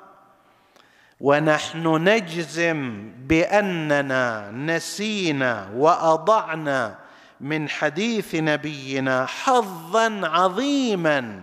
[1.21, 6.99] ونحن نجزم بأننا نسينا وأضعنا
[7.41, 11.43] من حديث نبينا حظا عظيما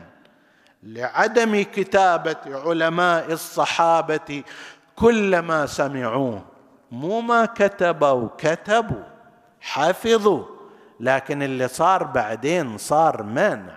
[0.84, 4.44] لعدم كتابة علماء الصحابة
[4.96, 6.46] كل ما سمعوه.
[6.92, 9.04] مو ما كتبوا كتبوا
[9.62, 10.44] حفظوا
[11.00, 13.76] لكن اللي صار بعدين صار منع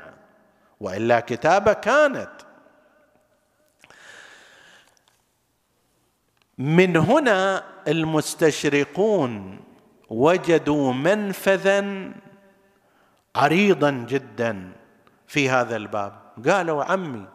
[0.81, 2.31] وإلا كتابة كانت.
[6.59, 9.61] من هنا المستشرقون
[10.11, 12.13] وجدوا منفذا
[13.37, 14.73] عريضا جدا
[15.27, 16.13] في هذا الباب.
[16.49, 17.27] قالوا عمي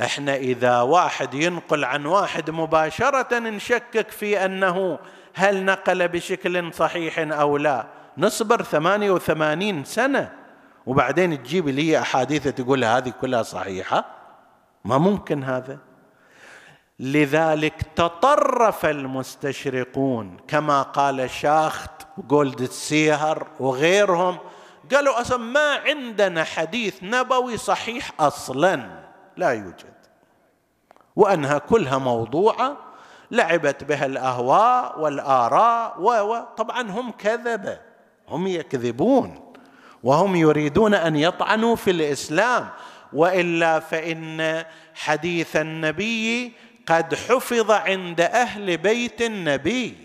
[0.00, 4.98] إحنا إذا واحد ينقل عن واحد مباشرة نشكك في أنه
[5.34, 7.86] هل نقل بشكل صحيح أو لا.
[8.18, 10.32] نصبر ثمانية وثمانين سنة
[10.86, 14.04] وبعدين تجيب لي أحاديث تقول هذه كلها صحيحة؟
[14.84, 15.87] ما ممكن هذا.
[17.00, 24.38] لذلك تطرف المستشرقون كما قال شاخت وجولد سيهر وغيرهم
[24.94, 28.90] قالوا أصلا ما عندنا حديث نبوي صحيح أصلا
[29.36, 29.98] لا يوجد.
[31.16, 32.76] وأنها كلها موضوعة
[33.30, 37.78] لعبت بها الأهواء والآراء و طبعا هم كذبه
[38.28, 39.52] هم يكذبون
[40.02, 42.68] وهم يريدون أن يطعنوا في الإسلام
[43.12, 46.52] وإلا فإن حديث النبي
[46.88, 49.96] قد حفظ عند أهل بيت النبي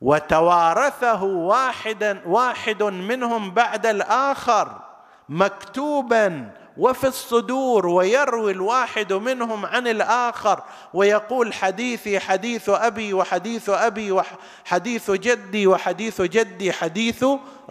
[0.00, 4.80] وتوارثه واحدا واحد منهم بعد الآخر
[5.28, 10.62] مكتوبا وفي الصدور ويروي الواحد منهم عن الآخر
[10.94, 17.24] ويقول حديثي حديث أبي وحديث أبي وحديث جدي وحديث جدي حديث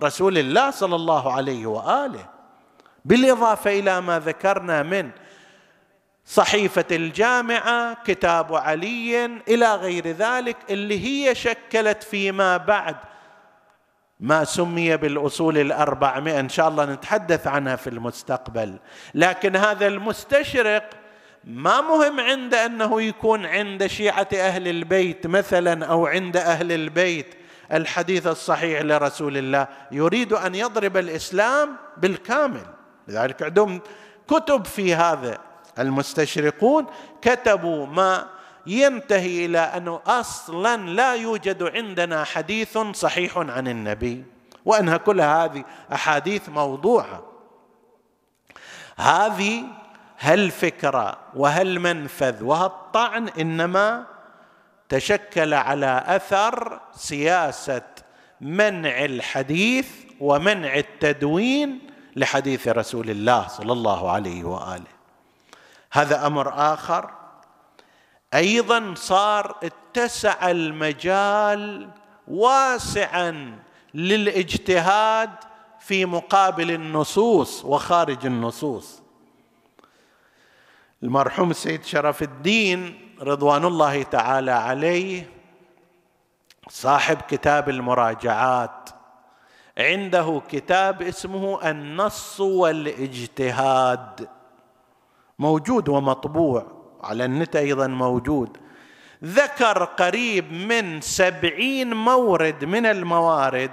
[0.03, 2.25] رسول الله صلى الله عليه وآله.
[3.05, 5.11] بالإضافة إلى ما ذكرنا من
[6.25, 12.95] صحيفة الجامعة كتاب علي إلى غير ذلك اللي هي شكلت فيما بعد
[14.19, 16.39] ما سمي بالأصول الأربعمائة.
[16.39, 18.79] إن شاء الله نتحدث عنها في المستقبل.
[19.15, 20.89] لكن هذا المستشرق
[21.43, 27.35] ما مهم عنده أنه يكون عند شيعة أهل البيت مثلا أو عند أهل البيت.
[27.73, 32.65] الحديث الصحيح لرسول الله يريد أن يضرب الإسلام بالكامل.
[33.07, 33.81] لذلك عندهم
[34.27, 35.50] كتب في هذا.
[35.81, 36.85] المستشرقون
[37.21, 38.27] كتبوا ما
[38.67, 44.23] ينتهي إلى أنه أصلا لا يوجد عندنا حديث صحيح عن النبي
[44.65, 45.63] وأنها كل هذه
[45.93, 47.23] أحاديث موضوعة.
[48.97, 49.63] هذه
[50.19, 54.05] هالفكره وهالمنفذ وهالطعن إنما
[54.89, 57.81] تشكل على أثر سياسة
[58.41, 59.87] منع الحديث
[60.19, 61.79] ومنع التدوين
[62.15, 65.00] لحديث رسول الله صلى الله عليه وآله.
[65.91, 67.11] هذا أمر آخر.
[68.33, 71.89] أيضا صار اتسع المجال
[72.27, 73.59] واسعا
[73.93, 75.29] للاجتهاد
[75.79, 79.01] في مقابل النصوص وخارج النصوص.
[81.03, 85.29] المرحوم السيد شرف الدين رضوان الله تعالى عليه
[86.69, 88.89] صاحب كتاب المراجعات
[89.77, 94.29] عنده كتاب اسمه النص والإجتهاد.
[95.41, 96.65] موجود ومطبوع.
[97.03, 98.57] على النت أيضا موجود.
[99.23, 103.71] ذكر قريب من سبعين مورد من الموارد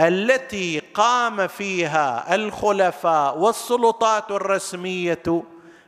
[0.00, 5.42] التي قام فيها الخلفاء والسلطات الرسمية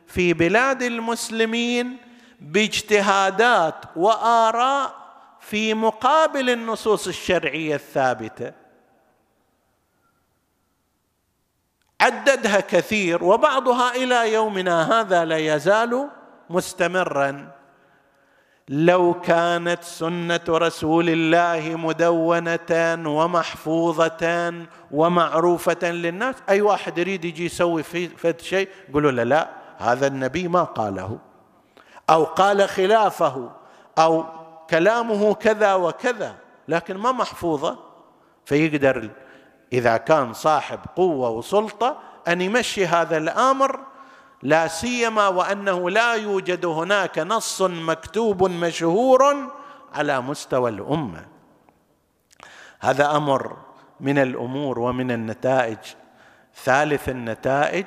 [0.07, 1.97] في بلاد المسلمين
[2.41, 4.95] باجتهادات وآراء
[5.39, 8.66] في مقابل النصوص الشرعية الثابتة.
[12.01, 16.09] عددها كثير وبعضها إلى يومنا هذا لا يزال
[16.49, 17.51] مستمرا.
[18.69, 24.53] لو كانت سنة رسول الله مدونة ومحفوظة
[24.91, 30.63] ومعروفة للناس أي واحد يريد يجي يسوي في شيء يقولوا له لا هذا النبي ما
[30.63, 31.19] قاله.
[32.09, 33.51] أو قال خلافه
[33.97, 34.25] أو
[34.69, 36.35] كلامه كذا وكذا
[36.67, 37.79] لكن ما محفوظة
[38.45, 39.09] فيقدر
[39.73, 41.97] إذا كان صاحب قوة وسلطة
[42.27, 43.79] أن يمشي هذا الأمر
[44.43, 49.51] لا سيما وأنه لا يوجد هناك نص مكتوب مشهور
[49.93, 51.25] على مستوى الأمة.
[52.79, 53.57] هذا أمر
[53.99, 55.77] من الأمور ومن النتائج
[56.63, 57.85] ثالث النتائج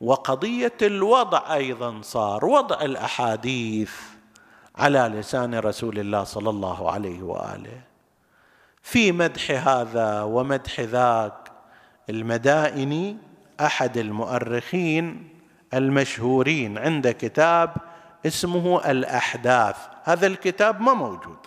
[0.00, 3.92] وقضية الوضع أيضا صار وضع الأحاديث
[4.76, 7.91] على لسان رسول الله صلى الله عليه وآله.
[8.82, 11.52] في مدح هذا ومدح ذاك
[12.10, 13.16] المدائني
[13.60, 15.28] أحد المؤرخين
[15.74, 17.74] المشهورين عند كتاب
[18.26, 19.76] اسمه الأحداث.
[20.04, 21.38] هذا الكتاب ما موجود.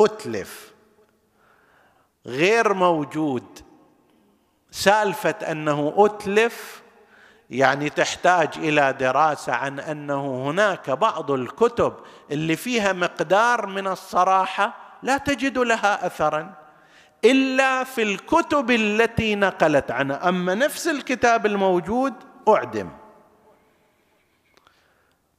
[0.00, 0.72] أتلف.
[2.26, 3.44] غير موجود.
[4.70, 6.82] سالفة أنه أتلف
[7.50, 11.94] يعني تحتاج إلى دراسة عن أنه هناك بعض الكتب
[12.30, 16.54] اللي فيها مقدار من الصراحة لا تجد لها اثرا
[17.24, 20.28] إلا في الكتب التي نقلت عنها.
[20.28, 22.14] أما نفس الكتاب الموجود
[22.48, 22.90] أعدم.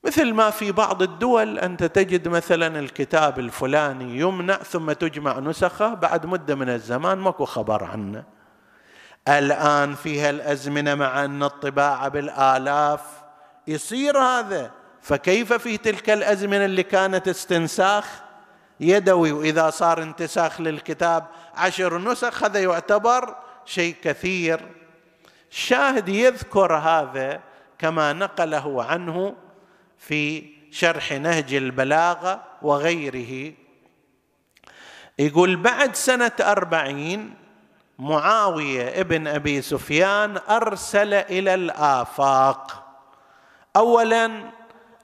[0.04, 6.26] مثل ما في بعض الدول أنت تجد مثلا الكتاب الفلاني يمنع ثم تجمع نسخة بعد
[6.26, 8.24] مدة من الزمان ماكو خبر عنه.
[9.28, 13.02] الآن في هالازمنه مع أن الطباعة بالآلاف.
[13.68, 14.72] يصير هذا.
[15.02, 18.25] فكيف في تلك الأزمنة اللي كانت استنساخ؟
[18.80, 24.60] يدوي وإذا صار انتساخ للكتاب عشر نسخ هذا يعتبر شيء كثير.
[25.52, 27.42] الشاهد يذكر هذا
[27.80, 29.36] كما نقله عنه
[29.98, 33.54] في شرح نهج البلاغه وغيره.
[35.20, 37.34] يقول بعد سنة أربعين
[38.00, 42.86] معاوية ابن أبي سفيان أرسل إلى الآفاق.
[43.76, 44.32] اولا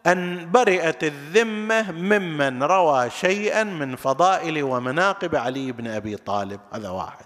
[0.08, 6.60] أن برئت الذمة ممن روى شيئا من فضائل ومناقب علي بن أبي طالب.
[6.74, 7.26] هذا واحد.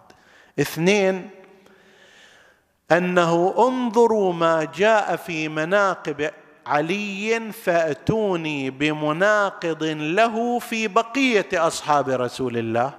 [0.59, 1.29] اثنين
[2.91, 6.31] أنه انظروا ما جاء في مناقب
[6.67, 12.93] علي فأتوني بمناقض له في بقية أصحاب رسول الله.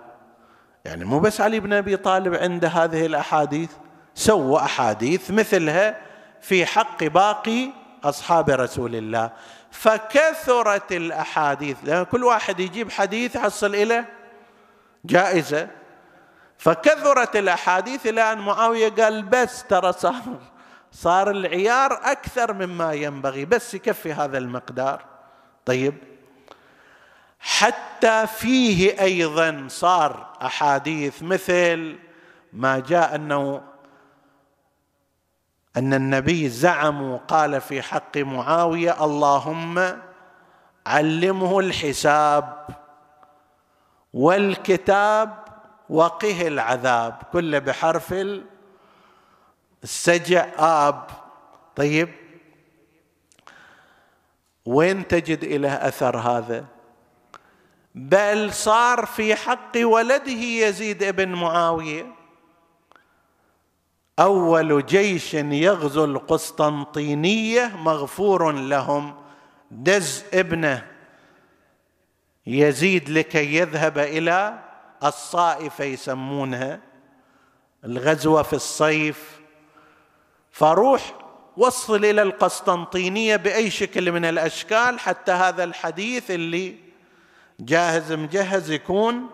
[0.85, 3.71] يعني مو بس علي بن أبي طالب عنده هذه الأحاديث
[4.15, 5.97] سووا أحاديث مثلها
[6.41, 7.71] في حق باقي
[8.05, 9.31] أصحاب رسول الله.
[9.77, 11.77] فكثرت الأحاديث.
[11.85, 14.05] لأن كل واحد يجيب حديث يحصل إلى
[15.05, 15.69] جائزة.
[16.59, 20.23] فكثرت الأحاديث إلى أن معاوية قال بس ترى صار
[20.93, 25.05] صار العيار أكثر مما ينبغي بس يكفي هذا المقدار.
[25.65, 25.95] طيب.
[27.41, 31.99] حتى فيه أيضا صار أحاديث مثل
[32.53, 33.63] ما جاء أنه
[35.77, 39.99] أن النبي زعم وقال في حق معاوية اللهم
[40.87, 42.67] علمه الحساب
[44.15, 45.45] والكتاب
[45.91, 47.23] وقه العذاب.
[47.33, 48.15] كله بحرف
[49.83, 51.07] السجع آب.
[51.77, 52.09] طيب.
[54.67, 56.65] وين تجد إله أثر هذا؟
[57.95, 62.16] بل صار في حق ولده يزيد ابن معاوية.
[64.19, 69.15] أول جيش يغزو القسطنطينية مغفور لهم.
[69.71, 70.87] دز ابنه
[72.47, 74.59] يزيد لكي يذهب إلى
[75.05, 76.81] الصائفة يسمونها
[77.85, 79.41] الغزوة في الصيف.
[80.51, 81.15] فروح
[81.57, 86.77] وصل إلى القسطنطينية بأي شكل من الأشكال حتى هذا الحديث اللي
[87.61, 89.27] جاهز مجهز يكون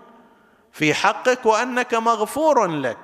[0.72, 2.98] في حقك وأنك مغفور لك.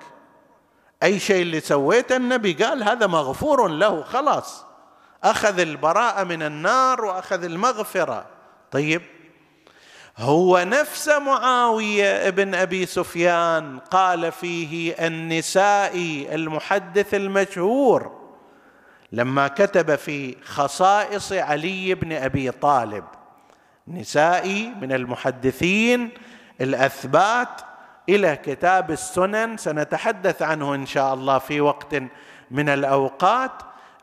[1.03, 4.65] أي شيء اللي سويته النبي قال هذا مغفور له خلاص.
[5.25, 8.27] أخذ البراءة من النار وأخذ المغفرة.
[8.71, 9.03] طيب.
[10.19, 18.19] هو نفس معاوية ابن أبي سفيان قال فيه النسائي المحدث المشهور
[19.13, 23.05] لما كتب في خصائص علي بن أبي طالب.
[23.89, 26.11] نسائي من المحدثين
[26.61, 27.61] الأثبات
[28.09, 31.95] إلى كتاب السنن سنتحدث عنه إن شاء الله في وقت
[32.51, 33.53] من الأوقات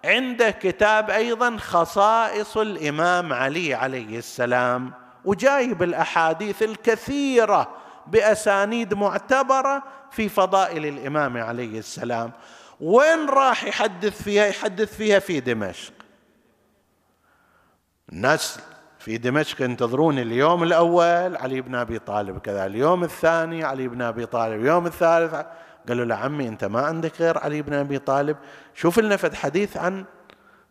[0.06, 4.94] عنده كتاب أيضا خصائص الإمام علي عليه السلام
[5.26, 7.72] وجايب الأحاديث الكثيرة
[8.08, 12.32] بأسانيد معتبرة في فضائل الإمام عليه السلام.
[12.82, 15.94] وين راح يحدث فيها؟ يحدث فيها في دمشق.
[18.12, 18.60] الناس
[19.06, 24.26] في دمشق ينتظرون اليوم الأول علي بن أبي طالب كذا اليوم الثاني علي بن أبي
[24.26, 25.36] طالب اليوم الثالث
[25.88, 28.38] قالوا له عمي أنت ما عندك غير علي بن أبي طالب؟
[28.74, 30.06] شوف لنا فد حديث عن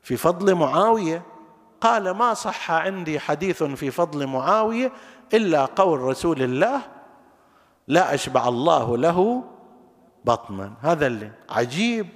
[0.02, 1.22] في فضل معاوية.
[1.80, 4.92] قال ما صح عندي حديث في فضل معاوية
[5.34, 6.80] إلا قول رسول الله
[7.88, 9.44] لا أشبع الله له
[10.24, 10.72] بطنا.
[10.82, 12.06] هذا اللي عجيب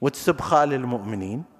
[0.00, 1.55] وتسب خال المؤمنين.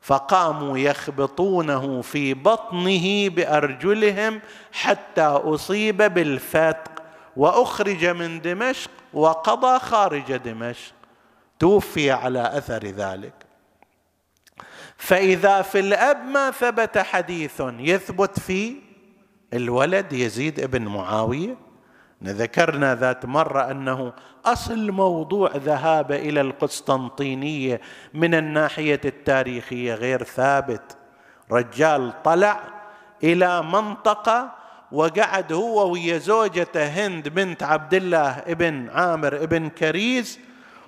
[0.00, 4.40] فقاموا يخبطونه في بطنه بأرجلهم
[4.72, 7.02] حتى أصيب بالفتق
[7.36, 10.92] وأخرج من دمشق وقضى خارج دمشق.
[11.58, 13.34] توفي على أثر ذلك.
[14.96, 18.76] فإذا في الأب ما ثبت حديث يثبت في
[19.52, 21.69] الولد يزيد ابن معاوية.
[22.24, 24.12] ذكرنا ذات مرة أنه
[24.44, 27.80] أصل موضوع ذهاب إلى القسطنطينية
[28.14, 30.96] من الناحية التاريخية غير ثابت.
[31.52, 32.60] رجال طلع
[33.24, 34.52] إلى منطقة
[34.92, 40.38] وقعد هو ويا زوجته هند بنت عبد الله ابن عامر ابن كريز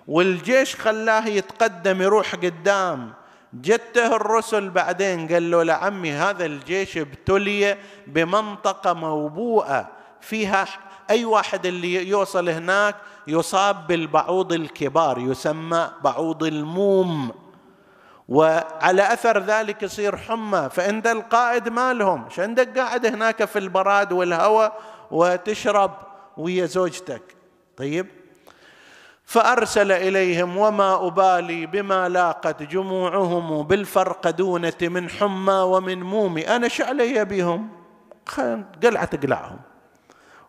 [0.09, 3.13] والجيش خلاه يتقدم يروح قدام.
[3.55, 7.77] جته الرسل بعدين قال له لعمي هذا الجيش ابتلي
[8.07, 9.89] بمنطقة موبوءة
[10.21, 10.67] فيها
[11.13, 12.97] أي واحد اللي يوصل هناك
[13.27, 17.31] يصاب بالبعوض الكبار يسمى بعوض الموم.
[18.29, 24.81] وعلى أثر ذلك يصير حمى فعند القائد ما لهم عندك قاعد هناك في البراد والهواء
[25.11, 25.91] وتشرب
[26.37, 27.23] ويا زوجتك.
[27.77, 28.07] طيب؟
[29.25, 37.69] فأرسل إليهم وما أبالي بما لاقت جموعهم بالفرقدونه من حمى ومن موم أنا علي بهم.
[38.83, 39.72] قلعة تقلعهم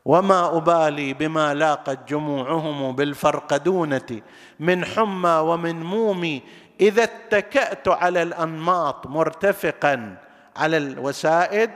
[0.05, 4.21] وما أبالي بما لاقت جموعهم بالفرقدونة
[4.59, 6.39] من حمى ومن موم
[6.81, 10.17] إذا اتكأت على الأنماط مرتفقا
[10.55, 11.69] على الوسائد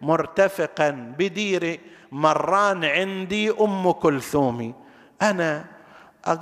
[0.00, 1.80] مرتفقا بدير
[2.12, 4.74] مران عندي أم كلثوم.
[5.22, 5.64] أنا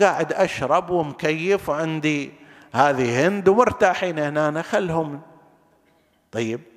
[0.00, 2.32] قاعد أشرب ومكيف وعندي
[2.72, 5.20] هذه هند ومرتاحين هنا خلهم.
[6.32, 6.69] طيب.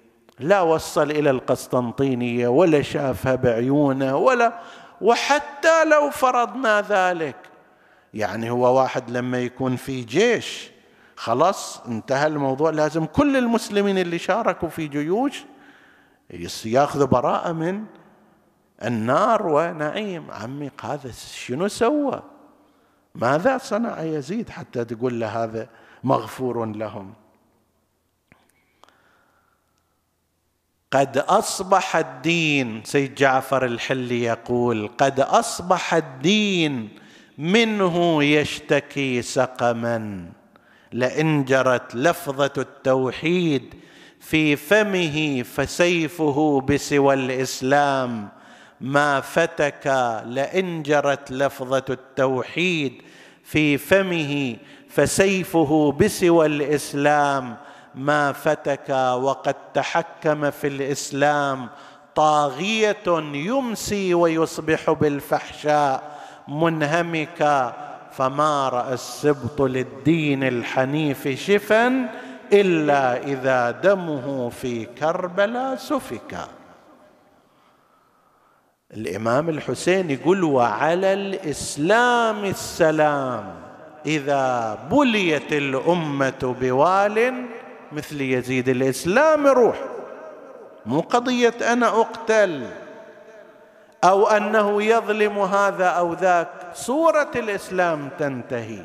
[0.44, 4.60] لا وصل إلى القسطنطينية ولا شافها بعيونه ولا
[5.02, 7.36] وحتى لو فرضنا ذلك.
[8.14, 10.72] يعني هو واحد لما يكون في جيش
[11.16, 12.70] خلاص انتهى الموضوع.
[12.70, 15.44] لازم كل المسلمين اللي شاركوا في جيوش
[16.66, 17.84] ياخذوا براءة من
[18.84, 20.32] النار ونعيم.
[20.32, 22.22] عمي هذا شنو سوى؟
[23.16, 25.68] ماذا صنع يزيد حتى تقول له هذا
[26.04, 27.14] مغفور لهم؟
[30.94, 36.90] قد أصبح الدين سيد جعفر الحلي يقول قد أصبح الدين
[37.38, 40.26] منه يشتكي سقما
[40.92, 43.74] لئن جرت لفظة التوحيد
[44.20, 48.30] في فمه فسيفه بسوى الإسلام.
[48.82, 53.02] ما فتك لئن جرت لفظة التوحيد
[53.44, 54.56] في فمه
[54.90, 57.58] فسيفه بسوى الإسلام.
[57.96, 61.70] ما فتك وقد تحكم في الإسلام
[62.16, 67.74] طاغية يمسي ويصبح بالفحشاء منهمكا
[68.12, 72.10] فما رأى السبط للدين الحنيف شفا
[72.54, 76.48] إلا إذا دمه في كربلاء سفكا
[78.94, 83.56] الإمام الحسين يقول وعلى الإسلام السلام
[84.06, 87.46] إذا بليت الأمة بوال
[87.96, 89.80] مثل يزيد الإسلام روح.
[90.86, 92.68] مو قضية أنا أقتل
[94.04, 96.50] أو أنه يظلم هذا أو ذاك.
[96.74, 98.80] صوره الإسلام تنتهي.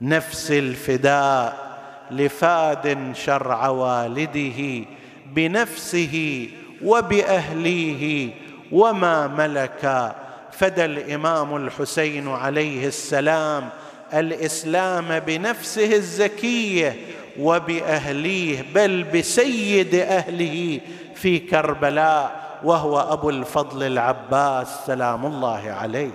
[0.00, 1.78] نفس الفداء
[2.10, 4.86] لفاد شرع والده
[5.26, 6.48] بنفسه
[6.84, 8.30] وبأهليه
[8.72, 10.14] وما ملك.
[10.52, 13.68] فدى الإمام الحسين عليه السلام
[14.14, 16.96] الإسلام بنفسه الزكية
[17.38, 20.80] وبأهليه بل بسيد أهله
[21.14, 26.10] في كربلاء وهو أبو الفضل العباس سلام الله عليه.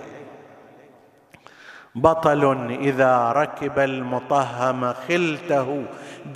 [1.94, 5.84] بطل إذا ركب المطهم خلته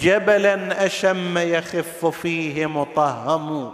[0.00, 3.72] جبلا أشم يخف فيه مطهم.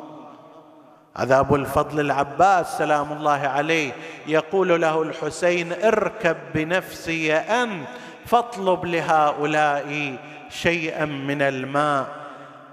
[1.16, 3.92] هذا أبو الفضل العباس سلام الله عليه.
[4.26, 7.86] يقول له الحسين اركب بنفسي أنت
[8.26, 10.16] فاطلب لهؤلاء
[10.62, 12.07] شيئا من الماء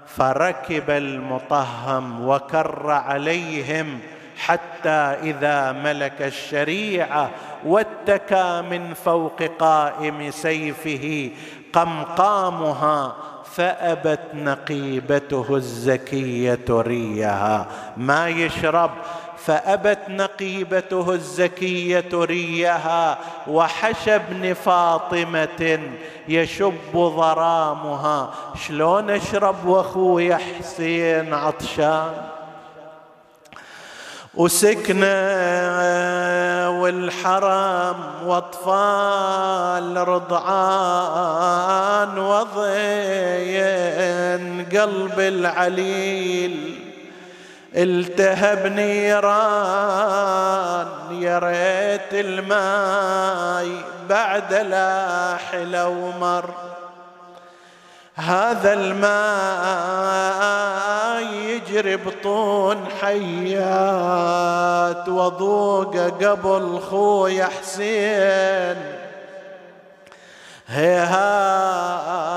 [0.06, 3.98] فركب المطهم وكر عليهم
[4.36, 4.90] حتى
[5.22, 7.30] إذا ملك الشريعة
[7.64, 11.30] واتكى من فوق قائم سيفه
[11.72, 17.66] قمقامها فأبت نقيبته الزكية ريها.
[17.96, 18.90] ما يشرب
[19.46, 23.18] فأبت نقيبته الزكية ريها
[23.48, 25.80] وحشى ابن فاطمة
[26.28, 28.30] يشب ضرامها
[28.66, 32.12] شلون اشرب واخوي حسين عطشان؟
[34.34, 35.06] وسكنة
[36.80, 41.38] والحرم واطفال رضعان
[42.18, 43.72] وضين
[44.72, 46.81] قلب العليل.
[47.74, 49.22] التهب نيران
[51.10, 53.70] يا ريت الماي
[54.08, 56.50] بعد لاح لو مر
[58.14, 60.12] هذا الماء
[61.32, 68.76] يجري بطون حيات وضوق قبل خويا حسين.
[70.68, 72.30] هيهات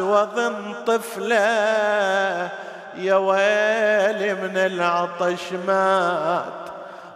[0.00, 2.50] وظن طفله
[2.96, 6.44] يا ويلي من العطش مات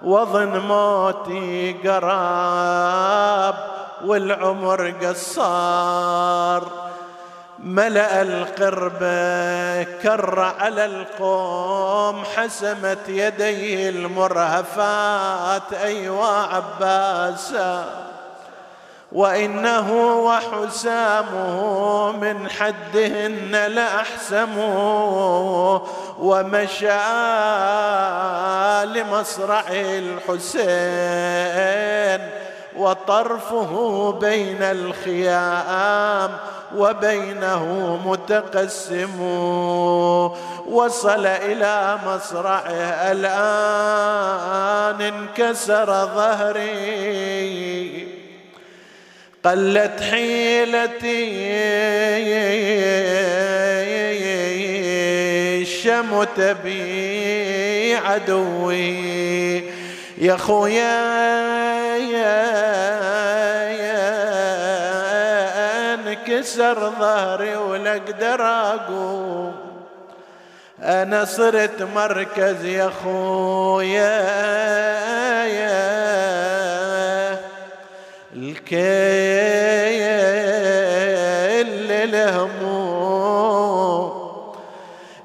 [0.03, 3.55] وظن موتي قراب
[4.05, 6.87] والعمر قصار
[7.59, 8.99] ملأ القرب
[10.03, 15.72] كر على القوم حسمت يديه المرهفات.
[15.72, 17.85] أيوا عباسا
[19.16, 24.58] وإنه وحسامه من حدهن لأحسم
[26.18, 26.86] ومشى
[28.84, 29.64] لمصرع
[30.28, 30.76] الحسين
[32.76, 36.30] وطرفه بين الخيام
[36.76, 39.20] وبينه متقسم
[40.68, 42.70] وصل إلى مصرعه
[43.12, 47.36] الآن انكسر ظهري
[49.47, 51.26] قلت حيلتي
[55.64, 59.64] شمت بي عدوي.
[60.18, 61.16] يا خويا
[65.94, 69.55] انكسر ظهري ولا أقدر اقوم.
[70.82, 74.47] أنا صرت مركز يا خويا.
[78.37, 78.76] الكيل
[81.93, 84.12] الهموم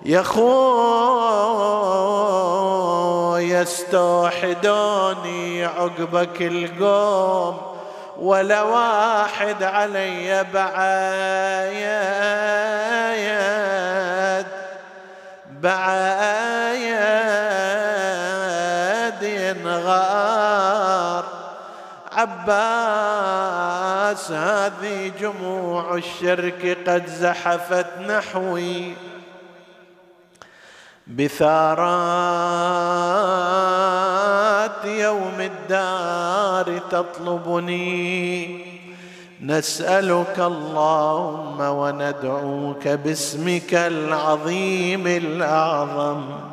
[0.06, 0.42] يا خويا
[3.62, 7.58] استوحدوني عقبك القوم
[8.20, 12.41] ولا واحد علي بعايد
[24.32, 28.94] هذه جموع الشرك قد زحفت نحوي
[31.08, 31.82] بثارات
[34.86, 38.66] يوم الدار تطلبني.
[39.42, 46.51] نسألك اللهم وندعوك باسمك العظيم الأعظم.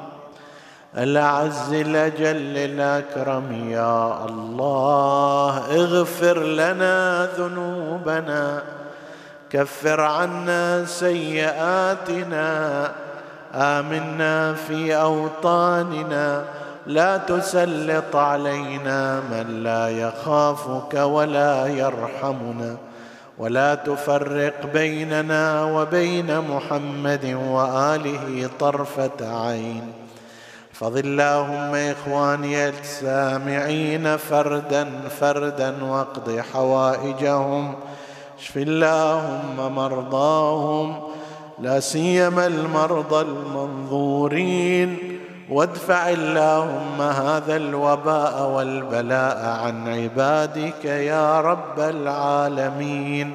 [0.98, 5.62] الاعز الاجل الأكرم يا الله.
[5.70, 8.62] اغفر لنا ذنوبنا
[9.50, 12.48] كفر عنا سيئاتنا
[13.54, 16.44] آمنا في أوطاننا.
[16.86, 22.76] لا تسلط علينا من لا يخافك ولا يرحمنا.
[23.38, 29.97] ولا تفرق بيننا وبين محمد وآله طرفة عين.
[30.78, 37.74] فضل اللهم اخواني السامعين فردا فردا واقض حوائجهم.
[38.38, 41.00] اشف اللهم مرضاهم
[41.58, 44.98] لا سيما المرضى المنظورين.
[45.50, 53.34] وادفع اللهم هذا الوباء والبلاء عن عبادك يا رب العالمين.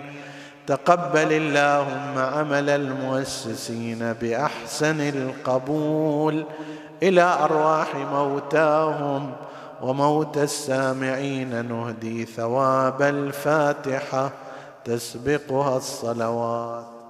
[0.68, 6.46] تقبل اللهم عمل المؤسسين باحسن القبول.
[7.04, 9.32] إلى أرواح موتاهم
[9.82, 14.32] وموتى السامعين نهدي ثواب الفاتحة
[14.86, 16.93] تسبقها الصلوات.